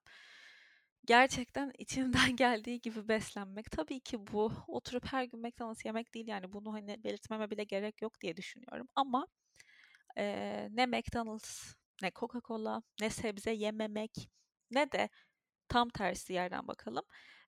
gerçekten 1.06 1.72
içinden 1.78 2.36
geldiği 2.36 2.82
gibi 2.82 3.08
beslenmek. 3.08 3.72
Tabii 3.72 4.00
ki 4.00 4.28
bu 4.28 4.52
oturup 4.68 5.06
her 5.06 5.24
gün 5.24 5.42
McDonald's 5.42 5.86
yemek 5.86 6.14
değil 6.14 6.28
yani 6.28 6.54
bunu 6.54 6.74
hani 6.74 7.04
belirtmeme 7.04 7.50
bile 7.52 7.64
gerek 7.64 8.02
yok 8.02 8.22
diye 8.22 8.38
düşünüyorum. 8.38 8.88
Ama 8.96 9.28
e, 10.18 10.68
ne 10.72 10.86
McDonald's, 10.86 11.76
ne 12.02 12.10
Coca-Cola, 12.10 12.82
ne 13.02 13.10
sebze 13.10 13.52
yememek, 13.52 14.30
ne 14.72 14.92
de 14.92 15.10
tam 15.70 15.90
tersi 15.90 16.34
yerden 16.34 16.68
bakalım. 16.68 17.04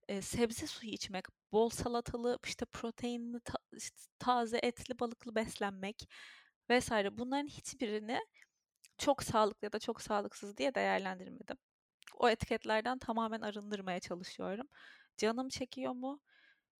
E, 0.08 0.22
sebze 0.22 0.68
suyu 0.68 0.92
içmek, 0.94 1.26
bol 1.52 1.70
salatalı, 1.70 2.40
işte 2.48 2.66
proteinli, 2.66 3.40
ta, 3.42 3.58
işte 3.78 3.98
taze 4.20 4.60
etli, 4.64 5.00
balıklı 5.00 5.36
beslenmek 5.36 6.10
vesaire 6.70 7.18
bunların 7.18 7.48
hiçbirini 7.48 8.20
çok 8.98 9.24
sağlıklı 9.24 9.66
ya 9.66 9.74
da 9.74 9.80
çok 9.80 10.02
sağlıksız 10.02 10.58
diye 10.58 10.76
değerlendirmedim 10.76 11.58
o 12.20 12.30
etiketlerden 12.30 13.00
tamamen 13.00 13.42
arındırmaya 13.42 14.00
çalışıyorum. 14.00 14.68
Canım 15.18 15.50
çekiyor 15.50 15.94
mu? 15.94 16.20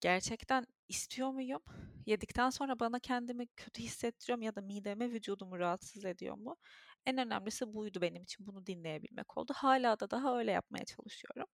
Gerçekten 0.02 0.66
istiyor 0.90 1.30
muyum? 1.30 1.62
Yedikten 2.06 2.50
sonra 2.50 2.80
bana 2.80 3.00
kendimi 3.00 3.48
kötü 3.48 3.84
hissettiriyor 3.84 4.38
mu 4.38 4.46
ya 4.46 4.56
da 4.56 4.62
midemi, 4.62 5.12
vücudumu 5.12 5.60
rahatsız 5.60 6.06
ediyor 6.06 6.38
mu? 6.38 6.56
En 7.06 7.18
önemlisi 7.18 7.74
buydu 7.74 8.02
benim 8.02 8.24
için. 8.24 8.48
Bunu 8.48 8.66
dinleyebilmek 8.66 9.38
oldu. 9.38 9.54
Hala 9.56 10.00
da 10.00 10.12
daha 10.12 10.38
öyle 10.40 10.52
yapmaya 10.52 10.86
çalışıyorum. 10.86 11.48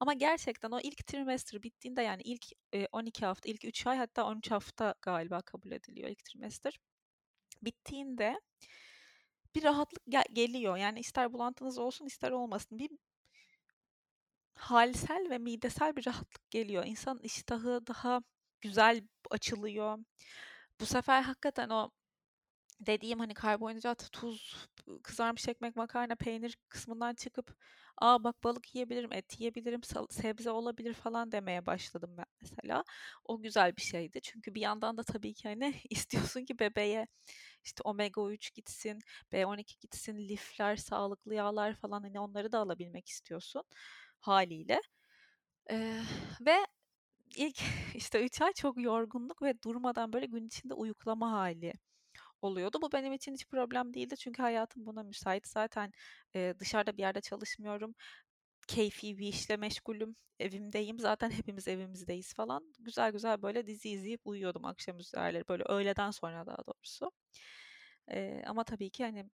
Ama 0.00 0.14
gerçekten 0.14 0.70
o 0.70 0.80
ilk 0.80 1.06
trimester 1.06 1.62
bittiğinde 1.62 2.02
yani 2.02 2.22
ilk 2.22 2.44
12 2.92 3.26
hafta, 3.26 3.48
ilk 3.50 3.64
3 3.64 3.86
ay 3.86 3.98
hatta 3.98 4.24
13 4.26 4.50
hafta 4.50 4.94
galiba 5.02 5.42
kabul 5.42 5.70
ediliyor 5.70 6.08
ilk 6.08 6.24
trimester. 6.24 6.78
Bittiğinde 7.62 8.40
bir 9.54 9.64
rahatlık 9.64 10.02
gel- 10.08 10.24
geliyor. 10.32 10.76
Yani 10.76 11.00
ister 11.00 11.32
bulantınız 11.32 11.78
olsun 11.78 12.06
ister 12.06 12.30
olmasın. 12.30 12.78
Bir 12.78 12.90
halsel 14.56 15.26
ve 15.30 15.38
midesel 15.38 15.96
bir 15.96 16.06
rahatlık 16.06 16.50
geliyor. 16.50 16.84
İnsanın 16.86 17.20
iştahı 17.20 17.86
daha 17.86 18.22
güzel 18.60 19.02
açılıyor. 19.30 19.98
Bu 20.80 20.86
sefer 20.86 21.22
hakikaten 21.22 21.70
o 21.70 21.90
dediğim 22.80 23.18
hani 23.18 23.34
karbonhidrat, 23.34 24.08
tuz, 24.12 24.68
kızarmış 25.02 25.48
ekmek, 25.48 25.76
makarna, 25.76 26.16
peynir 26.16 26.58
kısmından 26.68 27.14
çıkıp 27.14 27.56
aa 27.98 28.24
bak 28.24 28.44
balık 28.44 28.74
yiyebilirim, 28.74 29.12
et 29.12 29.40
yiyebilirim, 29.40 29.80
sebze 30.10 30.50
olabilir 30.50 30.94
falan 30.94 31.32
demeye 31.32 31.66
başladım 31.66 32.14
ben 32.18 32.26
mesela. 32.40 32.84
O 33.24 33.42
güzel 33.42 33.76
bir 33.76 33.82
şeydi. 33.82 34.20
Çünkü 34.22 34.54
bir 34.54 34.60
yandan 34.60 34.96
da 34.96 35.02
tabii 35.02 35.34
ki 35.34 35.48
hani 35.48 35.74
istiyorsun 35.90 36.44
ki 36.44 36.58
bebeğe 36.58 37.06
işte 37.64 37.82
omega 37.84 38.30
3 38.30 38.54
gitsin, 38.54 38.98
B12 39.32 39.78
gitsin, 39.80 40.18
lifler, 40.18 40.76
sağlıklı 40.76 41.34
yağlar 41.34 41.74
falan 41.74 42.02
hani 42.02 42.20
onları 42.20 42.52
da 42.52 42.58
alabilmek 42.58 43.08
istiyorsun 43.08 43.62
haliyle. 44.28 44.80
Ee, 45.70 46.00
ve 46.46 46.56
ilk 47.36 47.58
işte 47.96 48.24
3 48.26 48.40
ay 48.42 48.52
çok 48.52 48.82
yorgunluk 48.82 49.42
ve 49.42 49.62
durmadan 49.62 50.12
böyle 50.12 50.26
gün 50.26 50.46
içinde 50.46 50.74
uyuklama 50.74 51.32
hali 51.32 51.72
oluyordu. 52.42 52.78
Bu 52.82 52.92
benim 52.92 53.12
için 53.12 53.34
hiç 53.34 53.46
problem 53.48 53.94
değildi 53.94 54.16
çünkü 54.16 54.42
hayatım 54.42 54.86
buna 54.86 55.02
müsait. 55.02 55.48
Zaten 55.48 55.92
e, 56.36 56.54
dışarıda 56.60 56.96
bir 56.96 57.02
yerde 57.02 57.20
çalışmıyorum. 57.20 57.94
Keyfi 58.68 59.18
bir 59.18 59.28
işle 59.28 59.56
meşgulüm. 59.56 60.16
Evimdeyim. 60.40 60.98
Zaten 60.98 61.30
hepimiz 61.30 61.68
evimizdeyiz 61.68 62.34
falan. 62.34 62.74
Güzel 62.80 63.12
güzel 63.12 63.42
böyle 63.42 63.66
dizi 63.66 63.90
izleyip 63.90 64.20
uyuyordum 64.26 64.64
akşam 64.64 64.98
üzerleri. 64.98 65.48
Böyle 65.48 65.64
öğleden 65.64 66.10
sonra 66.10 66.46
daha 66.46 66.58
doğrusu. 66.66 67.12
E, 68.10 68.42
ama 68.46 68.64
tabii 68.64 68.90
ki 68.90 69.04
hani 69.04 69.24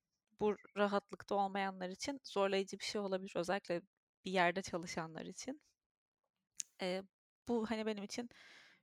bu 0.40 0.56
rahatlıkta 0.76 1.34
olmayanlar 1.34 1.88
için 1.88 2.20
zorlayıcı 2.24 2.78
bir 2.78 2.84
şey 2.84 3.00
olabilir. 3.00 3.32
Özellikle 3.36 3.82
bir 4.24 4.32
yerde 4.32 4.62
çalışanlar 4.62 5.26
için. 5.26 5.62
Eee, 6.82 7.02
bu 7.48 7.70
hani 7.70 7.86
benim 7.86 8.04
için 8.04 8.28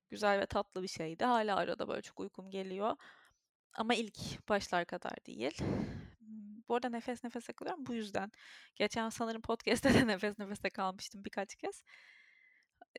güzel 0.10 0.39
ve 0.39 0.46
tatlı 0.46 0.84
bir 0.84 0.88
şeydi. 0.88 1.25
Hala 1.25 1.55
arada 1.55 1.88
böyle 1.88 2.01
çok 2.01 2.19
uykum 2.19 2.51
geliyor. 2.51 2.96
Ama 3.74 3.96
ilk 3.96 4.50
başlar 4.50 4.86
kadar 4.86 5.13
değil. 5.27 5.58
Bu 6.69 6.75
arada 6.75 6.89
nefes 6.89 7.24
nefese 7.24 7.53
kalıyorum 7.53 7.86
bu 7.86 7.93
yüzden. 7.93 8.31
Geçen 8.75 9.10
sanırım 9.10 9.41
podcast'te 9.41 9.93
de 9.93 10.08
nefes 10.08 10.39
nefese 10.39 10.69
kalmıştım 10.69 11.25
birkaç 11.25 11.55
kez. 11.55 11.84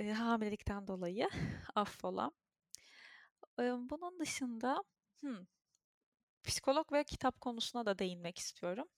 Eee, 0.00 0.12
hamilelikten 0.12 0.87
dolayı 0.88 1.28
affola. 1.75 2.30
Eee, 3.59 3.73
bunun 3.90 4.18
dışında 4.20 4.85
hımm, 5.20 5.49
psikolog 6.44 6.92
ve 6.92 7.04
kitap 7.04 7.40
konusuna 7.40 7.87
da 7.87 7.99
değinmek 8.00 8.38
istiyorum. 8.38 8.88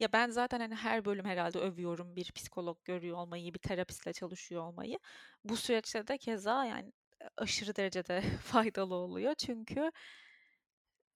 Ya, 0.00 0.12
ben 0.12 0.30
zaten, 0.30 0.60
hani, 0.60 0.74
her 0.74 1.04
bölüm 1.04 1.24
herhalde 1.24 1.58
övüyorum 1.58 2.16
bir 2.16 2.32
psikolog 2.32 2.84
görüyor 2.84 3.16
olmayı, 3.16 3.54
bir 3.54 3.58
terapistle 3.58 4.12
çalışıyor 4.12 4.62
olmayı. 4.62 4.98
Bu 5.44 5.56
süreçte 5.56 6.06
de 6.06 6.18
keza, 6.18 6.64
yani, 6.64 6.92
aşırı 7.36 7.76
derecede 7.76 8.20
faydalı 8.44 8.94
oluyor. 8.94 9.34
Çünkü 9.34 9.90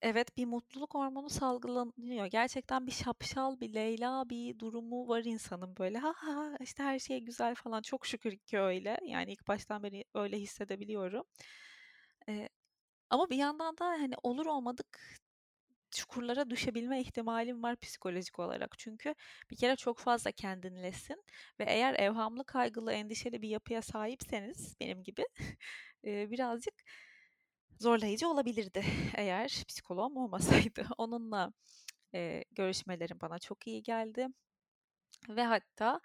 evet, 0.01 0.37
bir 0.37 0.45
mutluluk 0.45 0.93
hormonu 0.95 1.29
salgılanıyor. 1.29 2.25
Gerçekten 2.25 2.87
bir 2.87 2.91
şapşal, 2.91 3.59
bir 3.59 3.73
Leyla 3.73 4.29
bir 4.29 4.59
durumu 4.59 5.07
var 5.07 5.21
insanın 5.25 5.77
böyle. 5.77 5.97
Ha 5.97 6.13
ha, 6.15 6.55
işte, 6.61 6.83
her 6.83 6.99
şey 6.99 7.19
güzel 7.19 7.55
falan. 7.55 7.81
Çok 7.81 8.05
şükür 8.05 8.37
ki 8.37 8.59
öyle. 8.59 8.97
Yani, 9.07 9.31
ilk 9.33 9.47
baştan 9.47 9.83
beri 9.83 10.03
öyle 10.15 10.37
hissedebiliyorum. 10.39 11.23
Eee, 12.27 12.49
ama 13.09 13.29
bir 13.29 13.37
yandan 13.37 13.77
da, 13.77 13.85
hani, 13.87 14.15
olur 14.23 14.45
olmadık 14.45 14.99
çukurlara 15.93 16.49
düşebilme 16.49 17.01
ihtimalim 17.01 17.63
var 17.63 17.75
psikolojik 17.77 18.39
olarak. 18.39 18.75
Çünkü 18.79 19.15
bir 19.51 19.55
kere 19.57 19.75
çok 19.75 19.99
fazla 19.99 20.31
kendinlesin 20.31 21.23
ve 21.59 21.63
eğer 21.67 21.95
evhamlı, 21.99 22.45
kaygılı, 22.45 22.93
endişeli 22.93 23.41
bir 23.41 23.49
yapıya 23.49 23.81
sahipseniz 23.81 24.75
benim 24.81 25.03
gibi 25.03 25.25
birazcık 26.05 26.73
zorlayıcı 27.79 28.27
olabilirdi 28.27 28.83
eğer 29.15 29.63
psikoloğum 29.67 30.17
olmasaydı. 30.17 30.85
Onunla 30.97 31.53
eee, 32.13 32.45
görüşmelerim 32.51 33.19
bana 33.21 33.39
çok 33.39 33.67
iyi 33.67 33.83
geldi 33.83 34.27
ve 35.29 35.43
hatta 35.43 35.99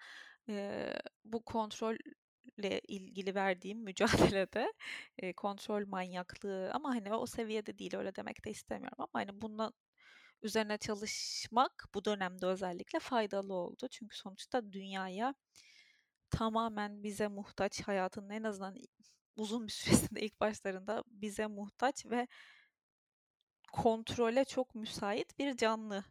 eee, 0.47 0.99
bu 1.25 1.43
kontrolle 2.59 2.81
ilgili 2.87 3.35
verdiğim 3.35 3.79
mücadelede 3.83 4.73
eee, 5.21 5.33
kontrol 5.33 5.87
manyaklığı 5.87 6.71
ama 6.73 6.89
hani 6.89 7.13
o 7.13 7.25
seviyede 7.25 7.77
değil 7.79 7.95
öyle 7.95 8.15
demek 8.15 8.45
de 8.45 8.51
istemiyorum 8.51 8.97
ama 8.99 9.09
hani 9.13 9.41
bundan 9.41 9.73
üzerine 10.43 10.77
çalışmak 10.77 11.85
bu 11.93 12.05
dönemde 12.05 12.45
özellikle 12.47 12.99
faydalı 12.99 13.53
oldu. 13.53 13.87
Çünkü 13.91 14.17
sonuçta 14.17 14.73
dünyaya 14.73 15.35
tamamen 16.31 17.03
bize 17.03 17.27
muhtaç, 17.27 17.81
hayatının 17.81 18.29
en 18.29 18.43
azından 18.43 18.75
uzun 19.35 19.67
bir 19.67 19.73
süresinde 19.73 20.21
ilk 20.21 20.39
başlarında 20.41 21.03
bize 21.07 21.47
muhtaç 21.47 22.05
ve 22.05 22.27
kontrole 23.71 24.45
çok 24.45 24.75
müsait 24.75 25.39
bir 25.39 25.57
canlı 25.57 26.03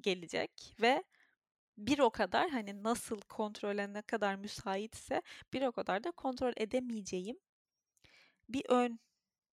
gelecek 0.00 0.76
ve 0.82 1.04
bir 1.78 1.98
o 1.98 2.10
kadar 2.10 2.50
hani 2.50 2.82
nasıl 2.82 3.20
kontrole 3.20 3.92
ne 3.92 4.02
kadar 4.02 4.34
müsaitse 4.36 5.22
bir 5.52 5.62
o 5.62 5.72
kadar 5.72 6.04
da 6.04 6.10
kontrol 6.10 6.52
edemeyeceğim 6.56 7.38
bir 8.48 8.64
ön 8.68 9.00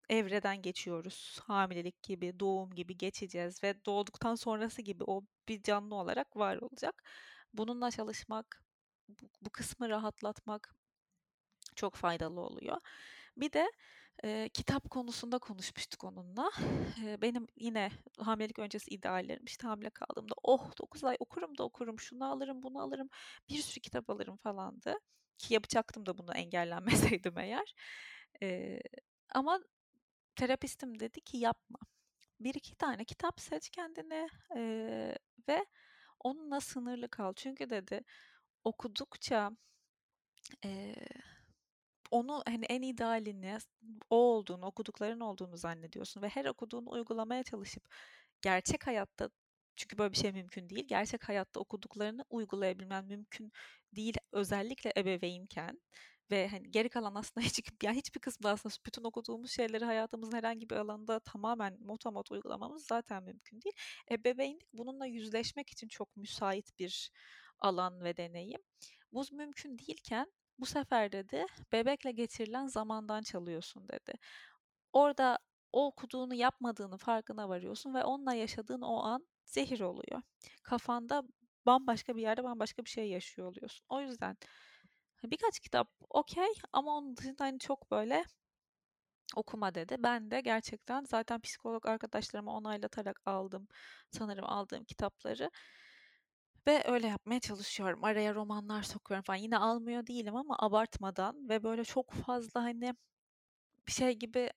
evreden 0.09 0.61
geçiyoruz. 0.61 1.39
Hamilelik 1.43 2.03
gibi, 2.03 2.39
doğum 2.39 2.75
gibi 2.75 2.97
geçeceğiz 2.97 3.63
ve 3.63 3.85
doğduktan 3.85 4.35
sonrası 4.35 4.81
gibi 4.81 5.03
o 5.07 5.23
bir 5.47 5.63
canlı 5.63 5.95
olarak 5.95 6.37
var 6.37 6.57
olacak. 6.57 7.03
Bununla 7.53 7.91
çalışmak, 7.91 8.63
bu, 9.09 9.29
bu 9.41 9.49
kısmı 9.49 9.89
rahatlatmak 9.89 10.75
çok 11.75 11.95
faydalı 11.95 12.41
oluyor. 12.41 12.77
Bir 13.37 13.53
de 13.53 13.71
e, 14.23 14.49
kitap 14.53 14.89
konusunda 14.89 15.39
konuşmuştuk 15.39 16.03
onunla. 16.03 16.51
E, 17.05 17.21
benim 17.21 17.47
yine 17.55 17.91
hamilelik 18.19 18.59
öncesi 18.59 18.91
ideallerim 18.91 19.45
işte 19.45 19.67
hamile 19.67 19.89
kaldığımda 19.89 20.33
oh 20.43 20.77
9 20.81 21.03
ay 21.03 21.17
okurum 21.19 21.57
da 21.57 21.63
okurum 21.63 21.99
şunu 21.99 22.31
alırım 22.31 22.63
bunu 22.63 22.81
alırım 22.81 23.09
bir 23.49 23.57
sürü 23.57 23.81
kitap 23.81 24.09
alırım 24.09 24.37
falandı. 24.37 24.95
Ki 25.37 25.53
yapacaktım 25.53 26.05
da 26.05 26.17
bunu 26.17 26.33
engellenmeseydim 26.33 27.37
eğer. 27.37 27.75
E, 28.43 28.79
ama 29.35 29.59
terapistim 30.35 30.99
dedi 30.99 31.21
ki 31.21 31.37
yapma. 31.37 31.79
Bir 32.39 32.53
iki 32.55 32.75
tane 32.75 33.05
kitap 33.05 33.39
seç 33.41 33.69
kendine 33.69 34.27
e, 34.55 34.61
ve 35.47 35.65
onunla 36.19 36.61
sınırlı 36.61 37.09
kal. 37.09 37.33
Çünkü 37.35 37.69
dedi 37.69 38.01
okudukça 38.63 39.51
e, 40.65 40.95
onu 42.11 42.43
hani 42.47 42.65
en 42.65 42.81
idealini 42.81 43.57
o 44.09 44.15
olduğunu, 44.17 44.65
okudukların 44.65 45.19
olduğunu 45.19 45.57
zannediyorsun 45.57 46.21
ve 46.21 46.29
her 46.29 46.45
okuduğunu 46.45 46.91
uygulamaya 46.91 47.43
çalışıp 47.43 47.83
gerçek 48.41 48.87
hayatta 48.87 49.29
çünkü 49.75 49.97
böyle 49.97 50.11
bir 50.11 50.17
şey 50.17 50.31
mümkün 50.31 50.69
değil. 50.69 50.87
Gerçek 50.87 51.29
hayatta 51.29 51.59
okuduklarını 51.59 52.25
uygulayabilmen 52.29 53.05
mümkün 53.05 53.51
değil 53.95 54.15
özellikle 54.31 54.93
ebeveynken 54.97 55.79
ve 56.31 56.47
hani 56.47 56.71
geri 56.71 56.89
kalan 56.89 57.15
aslında 57.15 57.45
hiç 57.47 57.61
yani 57.83 57.97
hiçbir 57.97 58.19
kısmı 58.19 58.49
aslında 58.49 58.75
bütün 58.85 59.03
okuduğumuz 59.03 59.51
şeyleri 59.51 59.85
hayatımızın 59.85 60.37
herhangi 60.37 60.69
bir 60.69 60.75
alanda 60.75 61.19
tamamen 61.19 61.77
motomot 61.79 62.31
uygulamamız 62.31 62.85
zaten 62.85 63.23
mümkün 63.23 63.61
değil. 63.61 63.75
Ebeveynlik 64.11 64.73
bununla 64.73 65.05
yüzleşmek 65.05 65.69
için 65.69 65.87
çok 65.87 66.17
müsait 66.17 66.79
bir 66.79 67.11
alan 67.59 68.03
ve 68.03 68.17
deneyim. 68.17 68.61
Bu 69.13 69.25
mümkün 69.31 69.77
değilken 69.77 70.27
bu 70.59 70.65
sefer 70.65 71.11
dedi 71.11 71.45
bebekle 71.71 72.11
geçirilen 72.11 72.67
zamandan 72.67 73.21
çalıyorsun 73.21 73.87
dedi. 73.89 74.13
Orada 74.93 75.39
o 75.73 75.87
okuduğunu 75.87 76.35
yapmadığını 76.35 76.97
farkına 76.97 77.49
varıyorsun 77.49 77.93
ve 77.93 78.03
onunla 78.03 78.33
yaşadığın 78.33 78.81
o 78.81 79.03
an 79.03 79.27
zehir 79.45 79.79
oluyor. 79.81 80.21
Kafanda 80.63 81.23
bambaşka 81.65 82.15
bir 82.15 82.21
yerde 82.21 82.43
bambaşka 82.43 82.85
bir 82.85 82.89
şey 82.89 83.09
yaşıyor 83.09 83.47
oluyorsun. 83.47 83.85
O 83.89 84.01
yüzden 84.01 84.37
birkaç 85.23 85.59
kitap 85.59 85.89
okey 86.09 86.53
ama 86.73 86.97
onun 86.97 87.17
dışında 87.17 87.43
hani 87.43 87.59
çok 87.59 87.91
böyle 87.91 88.25
okuma 89.35 89.75
dedi. 89.75 89.95
Ben 89.99 90.31
de 90.31 90.41
gerçekten 90.41 91.03
zaten 91.05 91.41
psikolog 91.41 91.85
arkadaşlarıma 91.85 92.57
onaylatarak 92.57 93.21
aldım 93.25 93.67
sanırım 94.11 94.45
aldığım 94.45 94.83
kitapları. 94.83 95.51
Ve 96.69 96.83
öyle 96.87 97.07
yapmaya 97.07 97.39
çalışıyorum. 97.39 98.03
Araya 98.03 98.35
romanlar 98.35 98.83
sokuyorum 98.83 99.23
falan. 99.23 99.37
Yine 99.37 99.57
almıyor 99.57 100.07
değilim 100.07 100.35
ama 100.35 100.55
abartmadan 100.59 101.49
ve 101.49 101.63
böyle 101.63 101.83
çok 101.85 102.11
fazla 102.13 102.63
hani 102.63 102.95
bir 103.87 103.91
şey 103.93 104.13
gibi 104.19 104.51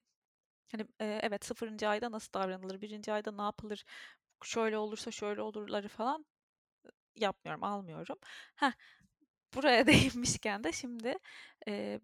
hani 0.73 0.83
e, 1.01 1.21
evet 1.23 1.45
sıfırıncı 1.45 1.89
ayda 1.89 2.13
nasıl 2.13 2.33
davranılır, 2.35 2.81
birinci 2.81 3.13
ayda 3.13 3.33
ne 3.33 3.43
yapılır, 3.43 3.85
şöyle 4.45 4.79
olursa 4.79 5.11
şöyle 5.11 5.43
olurları 5.43 5.89
falan 5.89 6.27
yapmıyorum, 7.17 7.65
almıyorum. 7.65 8.19
Heh, 8.57 8.73
buraya 9.55 9.87
değinmişken 9.89 10.65
de 10.65 10.73
şimdi 10.73 11.15
e, 11.69 12.01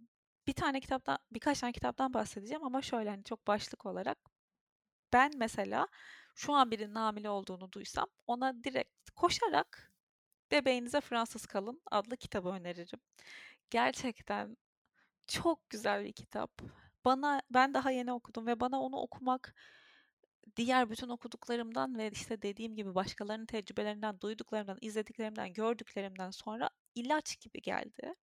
bir 0.49 0.55
tane 0.55 0.81
kitaptan, 0.81 1.19
birkaç 1.33 1.61
tane 1.61 1.73
kitaptan 1.73 2.15
bahsedeceğim 2.15 2.65
ama 2.65 2.83
şöyle 2.83 3.11
hani 3.11 3.25
çok 3.25 3.47
başlık 3.49 3.87
olarak 3.87 4.19
ben 5.13 5.33
mesela 5.37 5.89
şu 6.35 6.53
an 6.55 6.71
birinin 6.71 6.95
hamile 6.95 7.31
olduğunu 7.31 7.73
duysam 7.73 8.07
ona 8.27 8.65
direkt 8.65 9.11
koşarak 9.17 9.88
Bebeğinize 10.53 11.01
Fransız 11.01 11.47
Kalın 11.47 11.83
adlı 11.91 12.17
kitabı 12.17 12.49
öneririm. 12.49 13.01
Gerçekten 13.71 14.57
çok 15.27 15.71
güzel 15.71 16.05
bir 16.05 16.13
kitap. 16.13 16.63
Bana 17.05 17.43
ben 17.51 17.75
daha 17.75 17.91
yeni 17.91 18.13
okudum 18.13 18.47
ve 18.47 18.61
bana 18.61 18.81
onu 18.83 18.97
okumak 18.97 19.55
diğer 20.57 20.91
bütün 20.91 21.09
okuduklarımdan 21.09 21.99
ve 21.99 22.11
işte 22.11 22.43
dediğim 22.43 22.77
gibi 22.77 22.95
başkalarının 22.95 23.47
tecrübelerinden, 23.47 24.21
duyduklarımdan, 24.21 24.79
izlediklerimden, 24.81 25.53
gördüklerimden 25.53 26.31
sonra 26.31 26.71
ilaç 26.95 27.41
gibi 27.41 27.63
geldi. 27.63 28.15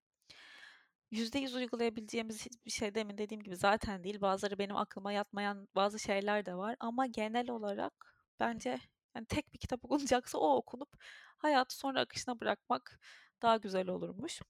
%100 1.13 1.57
uygulayabileceğimiz 1.57 2.47
hiçbir 2.47 2.71
şey 2.71 2.95
demin 2.95 3.19
dediğim 3.19 3.43
gibi 3.43 3.57
zaten 3.57 4.05
değil. 4.05 4.21
Bazıları 4.21 4.59
benim 4.59 4.77
aklıma 4.77 5.13
yatmayan 5.13 5.69
bazı 5.75 5.99
şeyler 5.99 6.47
de 6.47 6.55
var 6.55 6.77
ama 6.81 7.07
genel 7.07 7.51
olarak 7.51 8.17
bence 8.41 8.79
yani 9.15 9.27
tek 9.27 9.55
bir 9.55 9.59
kitap 9.59 9.85
okunacaksa 9.85 10.39
o 10.39 10.57
okunup 10.57 10.89
hayatı 11.39 11.77
sonra 11.77 12.01
akışına 12.01 12.41
bırakmak 12.41 13.01
daha 13.43 13.57
güzel 13.57 13.89
olurmuş. 13.89 14.41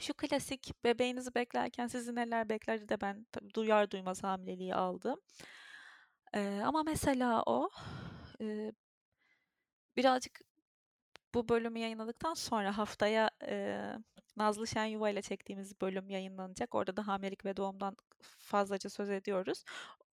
Şu 0.00 0.14
klasik 0.14 0.84
bebeğinizi 0.84 1.34
beklerken 1.34 1.86
sizi 1.86 2.14
neler 2.14 2.48
beklerdi 2.48 2.88
de 2.88 3.00
ben 3.00 3.26
duyar 3.54 3.90
duymaz 3.90 4.22
hamileliği 4.22 4.74
aldım. 4.74 5.20
Ee, 6.34 6.62
ama 6.64 6.82
mesela 6.82 7.42
o 7.46 7.70
e, 8.40 8.72
birazcık 9.96 10.40
bu 11.34 11.48
bölümü 11.48 11.78
yayınladıktan 11.78 12.34
sonra 12.34 12.78
haftaya 12.78 13.30
e, 13.46 13.78
Nazlı 14.36 14.66
Şen 14.66 14.84
Yuva 14.84 15.10
ile 15.10 15.22
çektiğimiz 15.22 15.80
bölüm 15.80 16.10
yayınlanacak. 16.10 16.74
Orada 16.74 16.96
da 16.96 17.06
hamilelik 17.06 17.44
ve 17.44 17.56
doğumdan 17.56 17.96
fazlaca 18.38 18.90
söz 18.90 19.10
ediyoruz. 19.10 19.64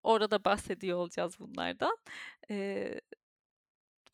Orada 0.03 0.31
da 0.31 0.45
bahsediyor 0.45 0.99
olacağız 0.99 1.39
bunlardan. 1.41 1.97
E, 2.51 3.01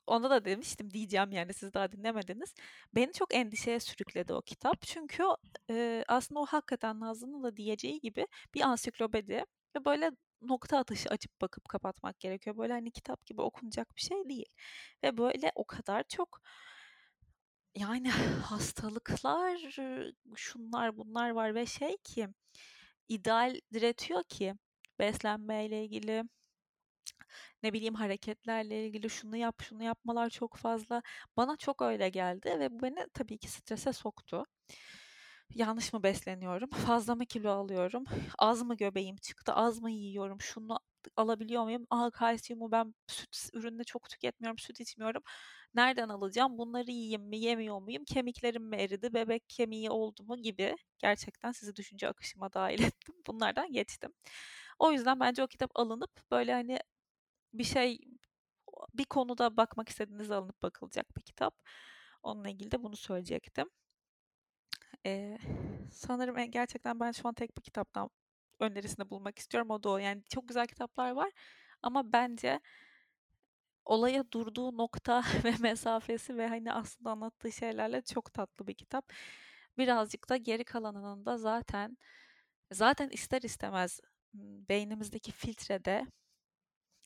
ona 0.07 0.31
da 0.31 0.45
demiştim 0.45 0.91
diyeceğim 0.91 1.33
yani 1.33 1.55
siz 1.55 1.75
daha 1.75 1.93
dinlemediniz. 1.93 2.55
Beni 2.95 3.13
çok 3.13 3.35
endişeye 3.35 3.81
sürükledi 3.81 4.33
o 4.33 4.43
kitap. 4.43 4.83
Çünkü 4.83 5.23
e, 5.71 6.05
aslında 6.09 6.41
o 6.41 6.47
hakikaten 6.47 7.01
Nazlı'nın 7.01 7.43
da 7.43 7.57
diyeceği 7.57 8.01
gibi 8.01 8.27
bir 8.55 8.61
ansiklopedi 8.63 9.45
ve 9.77 9.85
böyle 9.85 10.11
nokta 10.43 10.79
atışı 10.79 11.09
açıp 11.09 11.41
bakıp 11.41 11.69
kapatmak 11.69 12.21
gerekiyor. 12.21 12.57
Böyle 12.59 12.73
hani 12.73 12.91
kitap 12.91 13.27
gibi 13.27 13.41
okunacak 13.43 13.97
bir 13.97 14.01
şey 14.01 14.29
değil. 14.29 14.47
Ve 15.03 15.17
böyle 15.19 15.53
o 15.55 15.65
kadar 15.65 16.05
çok 16.09 16.41
yani 17.75 18.11
hastalıklar, 18.45 19.79
şunlar 20.37 20.97
bunlar 20.97 21.31
var 21.31 21.55
ve 21.55 21.67
şey 21.67 21.97
ki 21.97 22.29
ideal 23.09 23.61
diretiyor 23.73 24.23
ki 24.25 24.55
beslenmeyle 24.99 25.85
ilgili 25.85 26.25
ne 27.63 27.73
bileyim 27.73 27.95
hareketlerle 27.95 28.87
ilgili 28.87 29.11
şunu 29.11 29.37
yap 29.37 29.63
şunu 29.63 29.83
yapmalar 29.83 30.31
çok 30.31 30.57
fazla 30.57 31.03
bana 31.37 31.57
çok 31.57 31.83
öyle 31.83 32.09
geldi 32.09 32.57
ve 32.61 32.73
bu 32.73 32.83
beni 32.83 33.07
tabii 33.15 33.39
ki 33.39 33.49
strese 33.49 33.93
soktu. 33.93 34.47
Yanlış 35.55 35.93
mı 35.93 36.03
besleniyorum? 36.03 36.71
Fazla 36.87 37.15
mı 37.15 37.27
kilo 37.27 37.51
alıyorum? 37.51 38.05
Az 38.39 38.63
mı 38.63 38.77
göbeğim 38.77 39.17
çıktı? 39.17 39.53
Az 39.53 39.83
mı 39.83 39.91
yiyorum? 39.91 40.41
Şunu 40.41 40.79
alabiliyor 41.17 41.65
muyum? 41.65 41.87
Aha 41.91 42.11
kalsiyumu 42.11 42.73
ben 42.73 42.95
süt 43.07 43.51
ürününü 43.55 43.85
çok 43.85 44.09
tüketmiyorum, 44.09 44.59
süt 44.59 44.81
içmiyorum. 44.81 45.23
Nereden 45.75 46.09
alacağım? 46.09 46.59
Bunları 46.59 46.91
yiyeyim 46.91 47.23
mi, 47.23 47.39
yemiyor 47.39 47.81
muyum? 47.81 48.05
Kemiklerim 48.05 48.65
mi 48.69 48.77
eridi? 48.77 49.15
Bebek 49.15 49.49
kemiği 49.49 49.91
oldu 49.91 50.25
mu 50.25 50.37
gibi. 50.43 50.77
Gerçekten 50.99 51.53
sizi 51.53 51.77
düşünce 51.77 52.09
akışıma 52.09 52.53
dahil 52.53 52.79
ettim. 52.83 53.15
Bunlardan 53.27 53.73
geçtim. 53.73 54.13
O 54.79 54.93
yüzden 54.93 55.21
bence 55.21 55.43
o 55.43 55.47
kitap 55.47 55.71
alınıp 55.75 56.11
böyle 56.31 56.53
hani 56.53 56.79
bir 57.53 57.65
şey 57.65 57.99
bir 58.95 59.05
konuda 59.05 59.57
bakmak 59.57 59.89
istediğinizde 59.89 60.35
alınıp 60.35 60.63
bakılacak 60.63 61.17
bir 61.17 61.23
kitap. 61.23 61.61
Onunla 62.23 62.49
ilgili 62.49 62.71
de 62.71 62.83
bunu 62.83 62.97
söyleyecektim. 62.97 63.71
Ee, 65.07 65.39
sanırım 65.93 66.51
gerçekten 66.51 67.01
ben 67.01 67.13
şu 67.13 67.29
an 67.29 67.35
tek 67.35 67.57
bir 67.57 67.63
kitaptan 67.63 68.11
önerisinde 68.61 69.11
bulmak 69.11 69.39
istiyorum. 69.39 69.71
O 69.71 69.83
da 69.83 69.91
o. 69.91 69.99
Yani 69.99 70.23
çok 70.29 70.49
güzel 70.49 70.67
kitaplar 70.67 71.11
var 71.11 71.31
ama 71.83 72.13
bence 72.13 72.61
olaya 73.85 74.33
durduğu 74.33 74.77
nokta 74.77 75.23
ve 75.45 75.55
mesafesi 75.61 76.37
ve 76.37 76.49
hani 76.49 76.73
aslında 76.73 77.11
anlattığı 77.11 77.53
şeylerle 77.53 78.03
çok 78.03 78.33
tatlı 78.33 78.67
bir 78.67 78.75
kitap. 78.75 79.13
Birazcık 79.79 80.29
da 80.29 80.37
geri 80.37 80.65
kalanının 80.65 81.27
da 81.27 81.39
zaten 81.39 81.99
zaten 82.73 83.09
ister 83.09 83.43
istemez 83.43 84.01
beynimizdeki 84.69 85.33
filtrede 85.33 86.07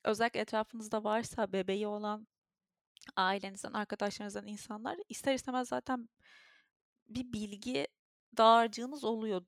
özellikle 0.05 0.41
etrafınızda 0.41 1.05
varsa 1.05 1.53
bebeği 1.53 1.87
olan 1.87 2.27
ailenizden, 3.17 3.73
arkadaşlarınızdan 3.73 4.47
insanlar 4.47 4.97
ister 5.09 5.35
istemez 5.35 5.69
zaten 5.69 6.09
bir 7.09 7.33
bilgi 7.33 7.89
dağarcığınız 8.37 9.05
oluyor. 9.05 9.47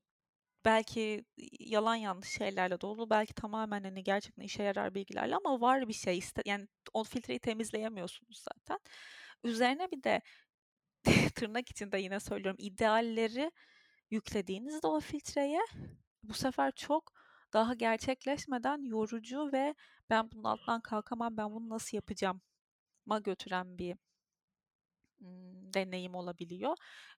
Belki 0.65 1.25
yalan 1.59 1.95
yanlış 1.95 2.29
şeylerle 2.29 2.81
dolu, 2.81 3.09
belki 3.09 3.33
tamamen 3.33 3.83
hani 3.83 4.03
gerçekten 4.03 4.43
işe 4.43 4.63
yarar 4.63 4.95
bilgilerle 4.95 5.35
ama 5.35 5.61
var 5.61 5.87
bir 5.87 5.93
şey. 5.93 6.21
Yani 6.45 6.67
o 6.93 7.03
filtreyi 7.03 7.39
temizleyemiyorsunuz 7.39 8.43
zaten. 8.49 8.79
Üzerine 9.43 9.91
bir 9.91 10.03
de 10.03 10.21
tırnak 11.35 11.69
içinde 11.69 11.97
yine 11.97 12.19
söylüyorum 12.19 12.57
idealleri 12.59 13.51
yüklediğinizde 14.11 14.87
o 14.87 14.99
filtreye 14.99 15.61
bu 16.23 16.33
sefer 16.33 16.71
çok 16.71 17.13
daha 17.53 17.73
gerçekleşmeden 17.73 18.83
yorucu 18.83 19.49
ve 19.53 19.75
ben 20.09 20.31
bunun 20.31 20.43
altından 20.43 20.81
kalkamam, 20.81 21.37
ben 21.37 21.51
bunu 21.51 21.69
nasıl 21.69 21.97
yapacağım 21.97 22.41
ma 23.05 23.19
götüren 23.19 23.77
bir 23.77 23.97
deneyim 25.73 26.15
olabiliyor. 26.15 26.77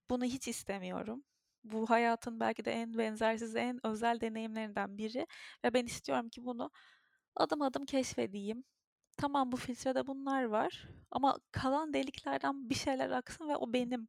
Bunu 0.10 0.24
hiç 0.26 0.48
istemiyorum. 0.48 1.24
Bu 1.63 1.89
hayatın 1.89 2.39
belki 2.39 2.65
de 2.65 2.71
en 2.71 2.98
benzersiz, 2.98 3.56
en 3.56 3.86
özel 3.86 4.21
deneyimlerinden 4.21 4.98
biri 4.98 5.28
ve 5.63 5.74
ben 5.74 5.86
istiyorum 5.86 6.30
ki 6.30 6.45
bunu 6.45 6.71
adım 7.36 7.62
adım 7.62 7.86
keşfedeyim. 7.86 8.63
Tamam 9.17 9.52
bu 9.52 9.58
filtrede 9.58 10.08
bunlar 10.08 10.43
var 10.43 10.89
ama 11.12 11.39
kalan 11.52 11.93
deliklerden 11.93 12.69
bir 12.69 12.76
şeyler 12.76 13.12
aksın 13.12 13.50
ve 13.50 13.58
o 13.58 13.74
benim 13.74 14.08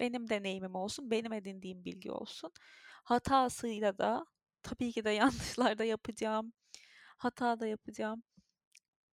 benim 0.00 0.30
deneyimim 0.30 0.74
olsun, 0.74 1.10
benim 1.10 1.32
edindiğim 1.32 1.84
bilgi 1.84 2.10
olsun. 2.12 2.52
Hatasıyla 3.04 3.98
da 3.98 4.26
tabii 4.64 4.92
ki 4.92 5.04
de 5.04 5.10
yanlışlar 5.10 5.78
da 5.78 5.84
yapacağım. 5.84 6.52
Hata 7.18 7.60
da 7.60 7.66
yapacağım. 7.66 8.22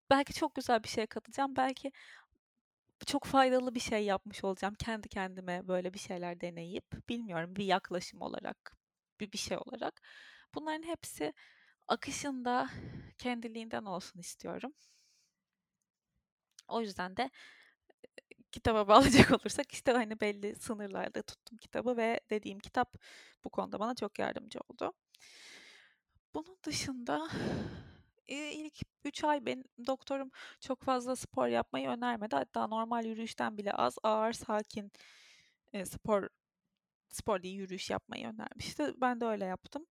Belki 0.09 0.33
çok 0.33 0.55
güzel 0.55 0.83
bir 0.83 0.89
şey 0.89 1.07
katacağım. 1.07 1.55
Belki 1.55 1.91
çok 3.07 3.25
faydalı 3.25 3.75
bir 3.75 3.79
şey 3.79 4.05
yapmış 4.05 4.43
olacağım 4.43 4.75
kendi 4.75 5.09
kendime 5.09 5.67
böyle 5.67 5.93
bir 5.93 5.99
şeyler 5.99 6.41
deneyip 6.41 7.09
bilmiyorum 7.09 7.55
bir 7.55 7.65
yaklaşım 7.65 8.21
olarak 8.21 8.77
bir 9.19 9.31
bir 9.31 9.37
şey 9.37 9.57
olarak 9.57 10.01
bunların 10.55 10.83
hepsi 10.83 11.33
akışında 11.87 12.69
kendiliğinden 13.17 13.85
olsun 13.85 14.19
istiyorum. 14.19 14.73
O 16.67 16.81
yüzden 16.81 17.17
de 17.17 17.29
kitaba 18.51 18.87
bağlayacak 18.87 19.31
olursak 19.31 19.71
işte 19.71 19.91
hani 19.91 20.19
belli 20.21 20.55
sınırlarda 20.55 21.21
tuttum 21.21 21.57
kitabı 21.57 21.97
ve 21.97 22.19
dediğim 22.29 22.59
kitap 22.59 22.95
bu 23.43 23.49
konuda 23.49 23.79
bana 23.79 23.95
çok 23.95 24.19
yardımcı 24.19 24.59
oldu. 24.69 24.93
Bunun 26.36 26.57
dışında 26.63 27.27
ilk 28.27 28.73
3 29.05 29.23
ay 29.23 29.45
benim 29.45 29.63
doktorum 29.88 30.31
çok 30.60 30.84
fazla 30.84 31.15
spor 31.15 31.47
yapmayı 31.47 31.89
önermedi. 31.89 32.36
Hatta 32.36 32.67
normal 32.67 33.05
yürüyüşten 33.05 33.57
bile 33.57 33.73
az 33.73 33.95
ağır 34.03 34.34
sakin 34.34 34.91
spor 35.86 36.29
spor 37.10 37.43
değil 37.43 37.55
yürüyüş 37.55 37.89
yapmayı 37.89 38.27
önermişti. 38.27 38.93
Ben 38.97 39.21
de 39.21 39.25
öyle 39.25 39.45
yaptım. 39.45 39.86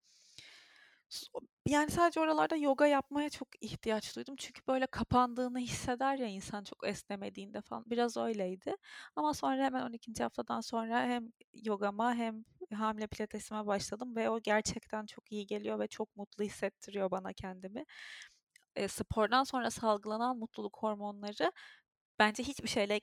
Yani 1.67 1.91
sadece 1.91 2.19
oralarda 2.19 2.55
yoga 2.55 2.87
yapmaya 2.87 3.29
çok 3.29 3.47
ihtiyaç 3.63 4.15
duydum. 4.15 4.35
Çünkü 4.37 4.61
böyle 4.67 4.87
kapandığını 4.87 5.59
hisseder 5.59 6.15
ya 6.17 6.27
insan 6.27 6.63
çok 6.63 6.87
esnemediğinde 6.87 7.61
falan. 7.61 7.83
Biraz 7.87 8.17
öyleydi. 8.17 8.75
Ama 9.15 9.33
sonra 9.33 9.63
hemen 9.63 9.81
12. 9.83 10.23
haftadan 10.23 10.61
sonra 10.61 11.01
hem 11.01 11.31
yogama 11.53 12.15
hem 12.15 12.45
hamile 12.75 13.07
pilatesime 13.07 13.67
başladım 13.67 14.15
ve 14.15 14.29
o 14.29 14.41
gerçekten 14.41 15.05
çok 15.05 15.31
iyi 15.31 15.47
geliyor 15.47 15.79
ve 15.79 15.87
çok 15.87 16.15
mutlu 16.15 16.43
hissettiriyor 16.43 17.11
bana 17.11 17.33
kendimi. 17.33 17.85
E, 18.75 18.87
spordan 18.87 19.43
sonra 19.43 19.71
salgılanan 19.71 20.37
mutluluk 20.37 20.77
hormonları 20.77 21.51
bence 22.19 22.43
hiçbir 22.43 22.69
şeyle 22.69 23.01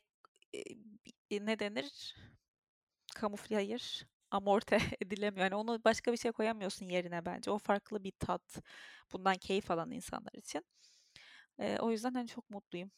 e, 1.30 1.46
ne 1.46 1.58
denir? 1.58 2.16
Kamufle 3.14 3.56
hayır 3.56 4.06
amorti 4.30 4.78
edilemiyor. 5.00 5.44
Yani 5.44 5.54
onu 5.54 5.84
başka 5.84 6.12
bir 6.12 6.16
şey 6.16 6.32
koyamıyorsun 6.32 6.86
yerine 6.86 7.26
bence. 7.26 7.50
O 7.50 7.58
farklı 7.58 8.04
bir 8.04 8.12
tat. 8.18 8.62
Bundan 9.12 9.34
keyif 9.34 9.70
alan 9.70 9.90
insanlar 9.90 10.32
için. 10.34 10.64
Ee, 11.58 11.78
o 11.80 11.90
yüzden 11.90 12.14
hani 12.14 12.28
çok 12.28 12.50
mutluyum. 12.50 12.90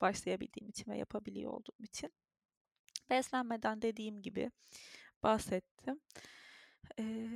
Başlayabildiğim 0.00 0.68
için 0.68 0.92
ve 0.92 0.98
yapabiliyor 0.98 1.52
olduğum 1.52 1.84
için. 1.84 2.12
Beslenmeden 3.10 3.82
dediğim 3.82 4.22
gibi 4.22 4.50
bahsettim. 5.22 6.00
Ee, 6.98 7.28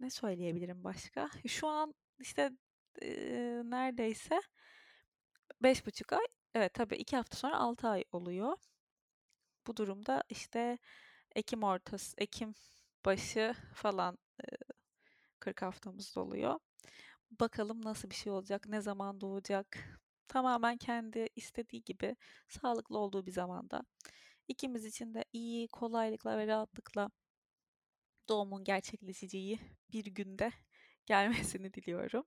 ne 0.00 0.10
söyleyebilirim 0.10 0.84
başka? 0.84 1.30
Şu 1.46 1.68
an 1.68 1.94
işte 2.20 2.50
e, 3.02 3.08
neredeyse 3.64 4.40
beş 5.62 5.86
buçuk 5.86 6.12
ay. 6.12 6.26
Evet 6.54 6.74
tabii 6.74 6.96
iki 6.96 7.16
hafta 7.16 7.36
sonra 7.36 7.58
altı 7.58 7.88
ay 7.88 8.04
oluyor. 8.12 8.56
Bu 9.66 9.76
durumda 9.76 10.22
işte 10.28 10.78
Ekim 11.34 11.62
ortası, 11.62 12.14
Ekim 12.18 12.54
başı 13.04 13.54
falan 13.74 14.18
40 15.40 15.62
haftamız 15.62 16.16
doluyor. 16.16 16.60
Bakalım 17.30 17.84
nasıl 17.84 18.10
bir 18.10 18.14
şey 18.14 18.32
olacak, 18.32 18.66
ne 18.68 18.80
zaman 18.80 19.20
doğacak. 19.20 19.78
Tamamen 20.28 20.76
kendi 20.76 21.28
istediği 21.36 21.84
gibi 21.84 22.16
sağlıklı 22.48 22.98
olduğu 22.98 23.26
bir 23.26 23.32
zamanda. 23.32 23.82
İkimiz 24.48 24.84
için 24.84 25.14
de 25.14 25.24
iyi, 25.32 25.68
kolaylıkla 25.68 26.38
ve 26.38 26.46
rahatlıkla 26.46 27.10
doğumun 28.28 28.64
gerçekleşeceği 28.64 29.58
bir 29.92 30.04
günde 30.04 30.52
gelmesini 31.06 31.74
diliyorum. 31.74 32.24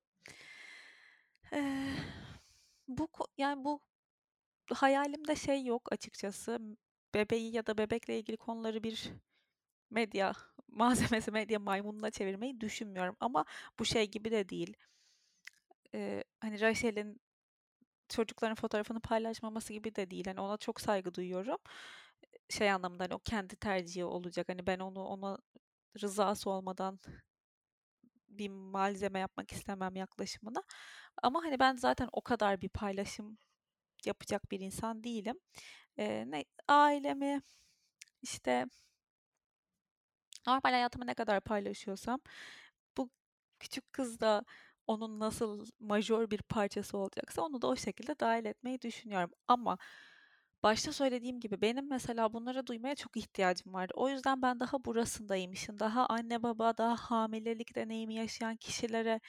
Ee, 1.53 1.93
bu 2.87 3.09
yani 3.37 3.63
bu 3.65 3.81
hayalimde 4.73 5.35
şey 5.35 5.65
yok 5.65 5.91
açıkçası 5.93 6.59
bebeği 7.15 7.55
ya 7.55 7.65
da 7.67 7.77
bebekle 7.77 8.19
ilgili 8.19 8.37
konuları 8.37 8.83
bir 8.83 9.11
medya 9.91 10.33
malzemesi, 10.67 11.31
medya 11.31 11.59
maymununa 11.59 12.11
çevirmeyi 12.11 12.61
düşünmüyorum. 12.61 13.17
Ama 13.19 13.45
bu 13.79 13.85
şey 13.85 14.11
gibi 14.11 14.31
de 14.31 14.49
değil. 14.49 14.77
Ee, 15.95 16.23
hani 16.39 16.61
Rachel'in 16.61 17.21
çocukların 18.09 18.55
fotoğrafını 18.55 18.99
paylaşmaması 19.01 19.73
gibi 19.73 19.95
de 19.95 20.11
değil. 20.11 20.25
Hani 20.27 20.41
ona 20.41 20.57
çok 20.57 20.81
saygı 20.81 21.13
duyuyorum. 21.13 21.57
Şey 22.49 22.71
anlamında 22.71 23.03
hani 23.03 23.15
o 23.15 23.19
kendi 23.19 23.55
tercihi 23.55 24.05
olacak. 24.05 24.49
Hani 24.49 24.67
ben 24.67 24.79
onu 24.79 25.03
ona 25.03 25.37
rızası 26.01 26.49
olmadan 26.49 26.99
bir 28.29 28.49
malzeme 28.49 29.19
yapmak 29.19 29.51
istemem 29.51 29.95
yaklaşımına. 29.95 30.63
Ama 31.23 31.43
hani 31.43 31.59
ben 31.59 31.75
zaten 31.75 32.09
o 32.11 32.21
kadar 32.21 32.61
bir 32.61 32.69
paylaşım 32.69 33.37
yapacak 34.05 34.51
bir 34.51 34.59
insan 34.59 35.03
değilim. 35.03 35.39
Eee, 35.97 36.25
ne 36.31 36.45
ailemi, 36.69 37.41
işte 38.23 38.67
normal 40.47 40.71
hayatımı 40.71 41.07
ne 41.07 41.13
kadar 41.13 41.41
paylaşıyorsam 41.41 42.19
bu 42.97 43.09
küçük 43.59 43.93
kız 43.93 44.19
da 44.19 44.45
onun 44.87 45.19
nasıl 45.19 45.65
majör 45.79 46.29
bir 46.31 46.41
parçası 46.41 46.97
olacaksa 46.97 47.41
onu 47.41 47.61
da 47.61 47.67
o 47.67 47.75
şekilde 47.75 48.19
dahil 48.19 48.45
etmeyi 48.45 48.81
düşünüyorum. 48.81 49.31
Ama 49.47 49.77
başta 50.63 50.91
söylediğim 50.93 51.39
gibi 51.39 51.61
benim 51.61 51.89
mesela 51.89 52.33
bunları 52.33 52.67
duymaya 52.67 52.95
çok 52.95 53.17
ihtiyacım 53.17 53.73
vardı. 53.73 53.93
O 53.97 54.09
yüzden 54.09 54.41
ben 54.41 54.59
daha 54.59 54.85
burasındaymışım. 54.85 55.79
Daha 55.79 56.05
anne 56.07 56.43
baba, 56.43 56.77
daha 56.77 56.95
hamilelik 56.95 57.75
deneyimi 57.75 58.15
yaşayan 58.15 58.55
kişilere 58.57 59.19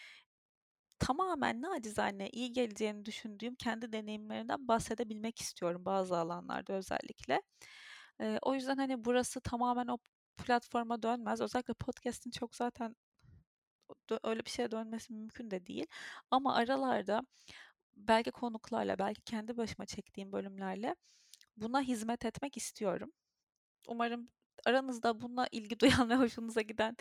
tamamen 0.98 1.62
nacizane 1.62 2.28
iyi 2.30 2.52
geleceğini 2.52 3.04
düşündüğüm 3.04 3.54
kendi 3.54 3.92
deneyimlerimden 3.92 4.68
bahsedebilmek 4.68 5.38
istiyorum 5.40 5.84
bazı 5.84 6.16
alanlarda 6.18 6.72
özellikle. 6.72 7.42
Eee, 8.20 8.38
o 8.42 8.54
yüzden 8.54 8.76
hani 8.76 9.04
burası 9.04 9.40
tamamen 9.40 9.86
o 9.86 9.98
platforma 10.38 11.02
dönmez. 11.02 11.40
Özellikle 11.40 11.74
podcast'in 11.74 12.30
çok 12.30 12.56
zaten 12.56 12.96
öyle 14.24 14.44
bir 14.44 14.50
şeye 14.50 14.70
dönmesi 14.70 15.12
mümkün 15.12 15.50
de 15.50 15.66
değil. 15.66 15.86
Ama 16.30 16.54
aralarda 16.54 17.22
belki 17.96 18.30
konuklarla, 18.30 18.98
belki 18.98 19.22
kendi 19.22 19.56
başıma 19.56 19.86
çektiğim 19.86 20.32
bölümlerle 20.32 20.96
buna 21.60 21.80
hizmet 21.82 22.24
etmek 22.24 22.56
istiyorum. 22.56 23.12
Umarım 23.88 24.28
aranızda 24.66 25.20
buna 25.20 25.48
ilgi 25.52 25.80
duyan 25.80 26.10
ve 26.10 26.14
hoşunuza 26.16 26.60
giden 26.62 26.96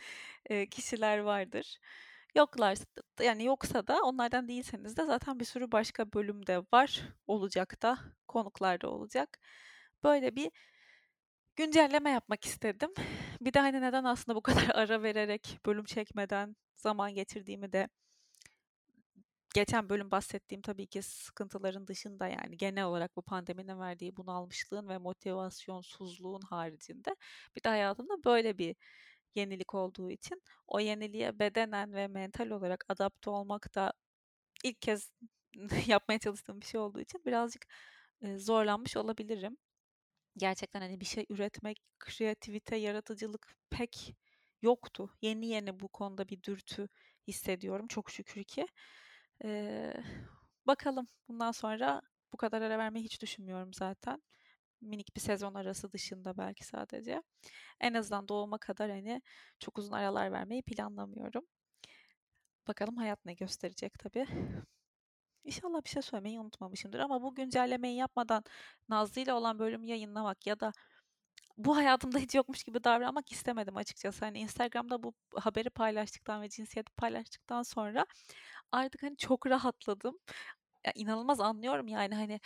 kişiler 0.71 1.17
vardır. 1.19 1.77
Yoklar 2.35 2.77
yani 3.21 3.45
yoksa 3.45 3.87
da 3.87 4.01
onlardan 4.03 4.47
değilseniz 4.47 4.97
de 4.97 5.05
zaten 5.05 5.39
bir 5.39 5.45
sürü 5.45 5.71
başka 5.71 6.13
bölümde 6.13 6.59
var, 6.73 7.01
olacak 7.27 7.81
da, 7.81 7.99
konuklarda 8.27 8.89
olacak. 8.89 9.39
Böyle 10.03 10.35
bir 10.35 10.51
güncelleme 11.55 12.09
yapmak 12.09 12.45
istedim. 12.45 12.93
Bir 13.41 13.53
de 13.53 13.59
hani 13.59 13.81
neden 13.81 14.03
aslında 14.03 14.35
bu 14.35 14.41
kadar 14.41 14.69
ara 14.75 15.03
vererek 15.03 15.59
bölüm 15.65 15.85
çekmeden 15.85 16.55
zaman 16.75 17.13
geçirdiğimi 17.13 17.73
de 17.73 17.89
geçen 19.55 19.89
bölüm 19.89 20.11
bahsettiğim 20.11 20.61
tabii 20.61 20.87
ki 20.87 21.01
sıkıntıların 21.01 21.87
dışında 21.87 22.27
yani 22.27 22.57
genel 22.57 22.85
olarak 22.85 23.15
bu 23.15 23.21
pandeminin 23.21 23.79
verdiği 23.79 24.17
bunalmışlığın 24.17 24.89
ve 24.89 24.97
motivasyonsuzluğun 24.97 26.41
haricinde 26.41 27.15
bir 27.55 27.63
de 27.63 27.69
hayatımda 27.69 28.23
böyle 28.23 28.57
bir 28.57 28.75
yenilik 29.35 29.75
olduğu 29.75 30.11
için 30.11 30.41
o 30.67 30.79
yeniliğe 30.79 31.39
bedenen 31.39 31.93
ve 31.93 32.07
mental 32.07 32.49
olarak 32.49 32.85
adapte 32.89 33.29
olmak 33.29 33.75
da 33.75 33.93
ilk 34.63 34.81
kez 34.81 35.11
yapmaya 35.87 36.19
çalıştığım 36.19 36.61
bir 36.61 36.65
şey 36.65 36.79
olduğu 36.79 36.99
için 37.01 37.21
birazcık 37.25 37.67
zorlanmış 38.37 38.97
olabilirim. 38.97 39.57
Gerçekten 40.37 40.81
hani 40.81 40.99
bir 41.01 41.05
şey 41.05 41.25
üretmek, 41.29 41.79
kreativite, 41.99 42.75
yaratıcılık 42.75 43.55
pek 43.69 44.15
yoktu. 44.61 45.09
Yeni 45.21 45.47
yeni 45.47 45.79
bu 45.79 45.87
konuda 45.87 46.29
bir 46.29 46.43
dürtü 46.43 46.87
hissediyorum 47.27 47.87
çok 47.87 48.11
şükür 48.11 48.43
ki. 48.43 48.67
Ee, 49.43 49.93
bakalım 50.67 51.07
bundan 51.27 51.51
sonra 51.51 52.01
bu 52.33 52.37
kadar 52.37 52.61
ara 52.61 52.77
vermeyi 52.77 53.05
hiç 53.05 53.21
düşünmüyorum 53.21 53.73
zaten. 53.73 54.23
Minik 54.81 55.15
bir 55.15 55.21
sezon 55.21 55.53
arası 55.53 55.91
dışında 55.93 56.37
belki 56.37 56.65
sadece. 56.65 57.23
En 57.81 57.93
azından 57.93 58.27
doğuma 58.27 58.57
kadar 58.57 58.91
hani 58.91 59.21
çok 59.59 59.77
uzun 59.79 59.91
aralar 59.93 60.31
vermeyi 60.31 60.63
planlamıyorum. 60.63 61.45
Bakalım 62.67 62.97
hayat 62.97 63.25
ne 63.25 63.33
gösterecek 63.33 63.99
tabii. 63.99 64.27
İnşallah 65.43 65.83
bir 65.83 65.89
şey 65.89 66.01
söylemeyi 66.01 66.39
unutmamışımdır 66.39 66.99
ama 66.99 67.21
bu 67.21 67.35
güncellemeyi 67.35 67.97
yapmadan 67.97 68.43
Nazlı 68.89 69.21
ile 69.21 69.33
olan 69.33 69.59
bölümü 69.59 69.87
yayınlamak 69.87 70.47
ya 70.47 70.59
da 70.59 70.71
bu 71.57 71.77
hayatımda 71.77 72.19
hiç 72.19 72.35
yokmuş 72.35 72.63
gibi 72.63 72.83
davranmak 72.83 73.31
istemedim 73.31 73.77
açıkçası. 73.77 74.25
Hani 74.25 74.39
Instagram'da 74.39 75.03
bu 75.03 75.13
haberi 75.35 75.69
paylaştıktan 75.69 76.41
ve 76.41 76.49
cinsiyeti 76.49 76.93
paylaştıktan 76.93 77.63
sonra 77.63 78.05
artık 78.71 79.03
hani 79.03 79.17
çok 79.17 79.47
rahatladım. 79.47 80.19
Ya 80.85 80.91
inanılmaz 80.95 81.39
anlıyorum 81.41 81.87
yani 81.87 82.15
hani 82.15 82.39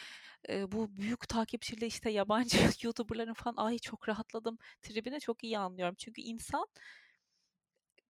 e, 0.49 0.71
bu 0.71 0.97
büyük 0.97 1.29
takipçili 1.29 1.85
işte 1.85 2.09
yabancı 2.11 2.57
YouTuber'ların 2.83 3.33
falan 3.33 3.55
ay 3.57 3.79
çok 3.79 4.09
rahatladım 4.09 4.57
tribini 4.81 5.19
çok 5.19 5.43
iyi 5.43 5.59
anlıyorum. 5.59 5.95
Çünkü 5.99 6.21
insan 6.21 6.67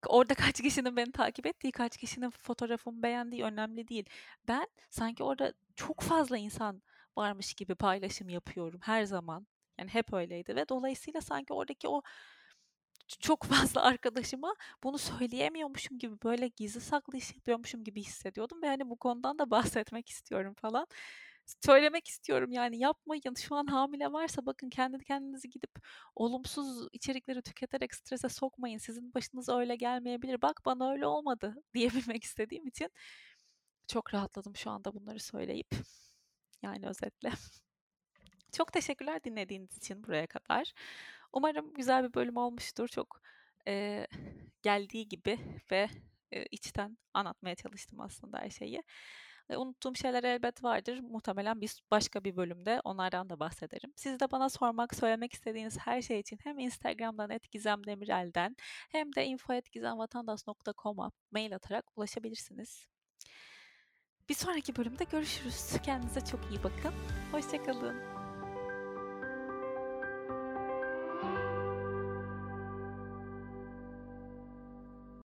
orada 0.07 0.33
kaç 0.33 0.61
kişinin 0.61 0.95
beni 0.97 1.11
takip 1.11 1.45
ettiği, 1.45 1.71
kaç 1.71 1.97
kişinin 1.97 2.29
fotoğrafımı 2.29 3.03
beğendiği 3.03 3.43
önemli 3.43 3.87
değil. 3.87 4.05
Ben 4.47 4.67
sanki 4.89 5.23
orada 5.23 5.53
çok 5.75 6.01
fazla 6.01 6.37
insan 6.37 6.81
varmış 7.17 7.53
gibi 7.53 7.75
paylaşım 7.75 8.29
yapıyorum 8.29 8.79
her 8.83 9.03
zaman. 9.03 9.47
Yani 9.79 9.89
hep 9.89 10.13
öyleydi 10.13 10.55
ve 10.55 10.69
dolayısıyla 10.69 11.21
sanki 11.21 11.53
oradaki 11.53 11.87
o 11.87 12.01
çok 13.19 13.43
fazla 13.43 13.81
arkadaşıma 13.83 14.55
bunu 14.83 14.97
söyleyemiyormuşum 14.97 15.99
gibi 15.99 16.21
böyle 16.23 16.47
gizli 16.47 16.81
saklı 16.81 17.17
iş 17.17 17.35
yapıyormuşum 17.35 17.83
gibi 17.83 18.03
hissediyordum 18.03 18.61
ve 18.61 18.67
hani 18.67 18.89
bu 18.89 18.97
konudan 18.97 19.39
da 19.39 19.51
bahsetmek 19.51 20.09
istiyorum 20.09 20.53
falan. 20.61 20.87
Söylemek 21.65 22.07
istiyorum 22.07 22.51
yani 22.51 22.79
yapmayın 22.79 23.33
şu 23.37 23.55
an 23.55 23.67
hamile 23.67 24.11
varsa 24.11 24.45
bakın 24.45 24.69
kendi 24.69 25.03
kendinizi 25.03 25.49
gidip 25.49 25.71
olumsuz 26.15 26.87
içerikleri 26.91 27.41
tüketerek 27.41 27.95
strese 27.95 28.29
sokmayın. 28.29 28.77
Sizin 28.77 29.13
başınıza 29.13 29.57
öyle 29.59 29.75
gelmeyebilir. 29.75 30.41
Bak 30.41 30.61
bana 30.65 30.91
öyle 30.91 31.07
olmadı 31.07 31.55
diyebilmek 31.73 32.23
istediğim 32.23 32.67
için 32.67 32.89
çok 33.87 34.13
rahatladım 34.13 34.55
şu 34.55 34.69
anda 34.71 34.93
bunları 34.93 35.19
söyleyip. 35.19 35.67
Yani 36.63 36.87
özetle. 36.87 37.31
Çok 38.51 38.73
teşekkürler 38.73 39.23
dinlediğiniz 39.23 39.77
için 39.77 40.03
buraya 40.03 40.27
kadar. 40.27 40.73
Umarım 41.33 41.73
güzel 41.73 42.03
bir 42.03 42.13
bölüm 42.13 42.37
olmuştur. 42.37 42.87
Çok 42.87 43.21
e, 43.67 44.07
geldiği 44.61 45.07
gibi 45.07 45.39
ve 45.71 45.89
e, 46.31 46.45
içten 46.45 46.97
anlatmaya 47.13 47.55
çalıştım 47.55 47.99
aslında 47.99 48.39
her 48.39 48.49
şeyi. 48.49 48.83
E, 49.49 49.57
unuttuğum 49.57 49.95
şeyler 49.95 50.23
elbet 50.23 50.63
vardır. 50.63 50.99
Muhtemelen 50.99 51.61
bir 51.61 51.83
başka 51.91 52.23
bir 52.23 52.35
bölümde 52.35 52.81
onlardan 52.83 53.29
da 53.29 53.39
bahsederim. 53.39 53.93
Siz 53.95 54.19
de 54.19 54.31
bana 54.31 54.49
sormak, 54.49 54.95
söylemek 54.95 55.33
istediğiniz 55.33 55.77
her 55.77 56.01
şey 56.01 56.19
için 56.19 56.39
hem 56.43 56.59
Instagram'dan 56.59 57.39
@gizemdemirel'den 57.51 58.55
hem 58.91 59.15
de 59.15 59.25
info@gizemvatandaş.com'a 59.25 61.11
mail 61.31 61.55
atarak 61.55 61.85
ulaşabilirsiniz. 61.95 62.87
Bir 64.29 64.35
sonraki 64.35 64.75
bölümde 64.75 65.03
görüşürüz. 65.03 65.73
Kendinize 65.85 66.21
çok 66.21 66.51
iyi 66.51 66.63
bakın. 66.63 66.93
Hoşçakalın. 67.31 68.20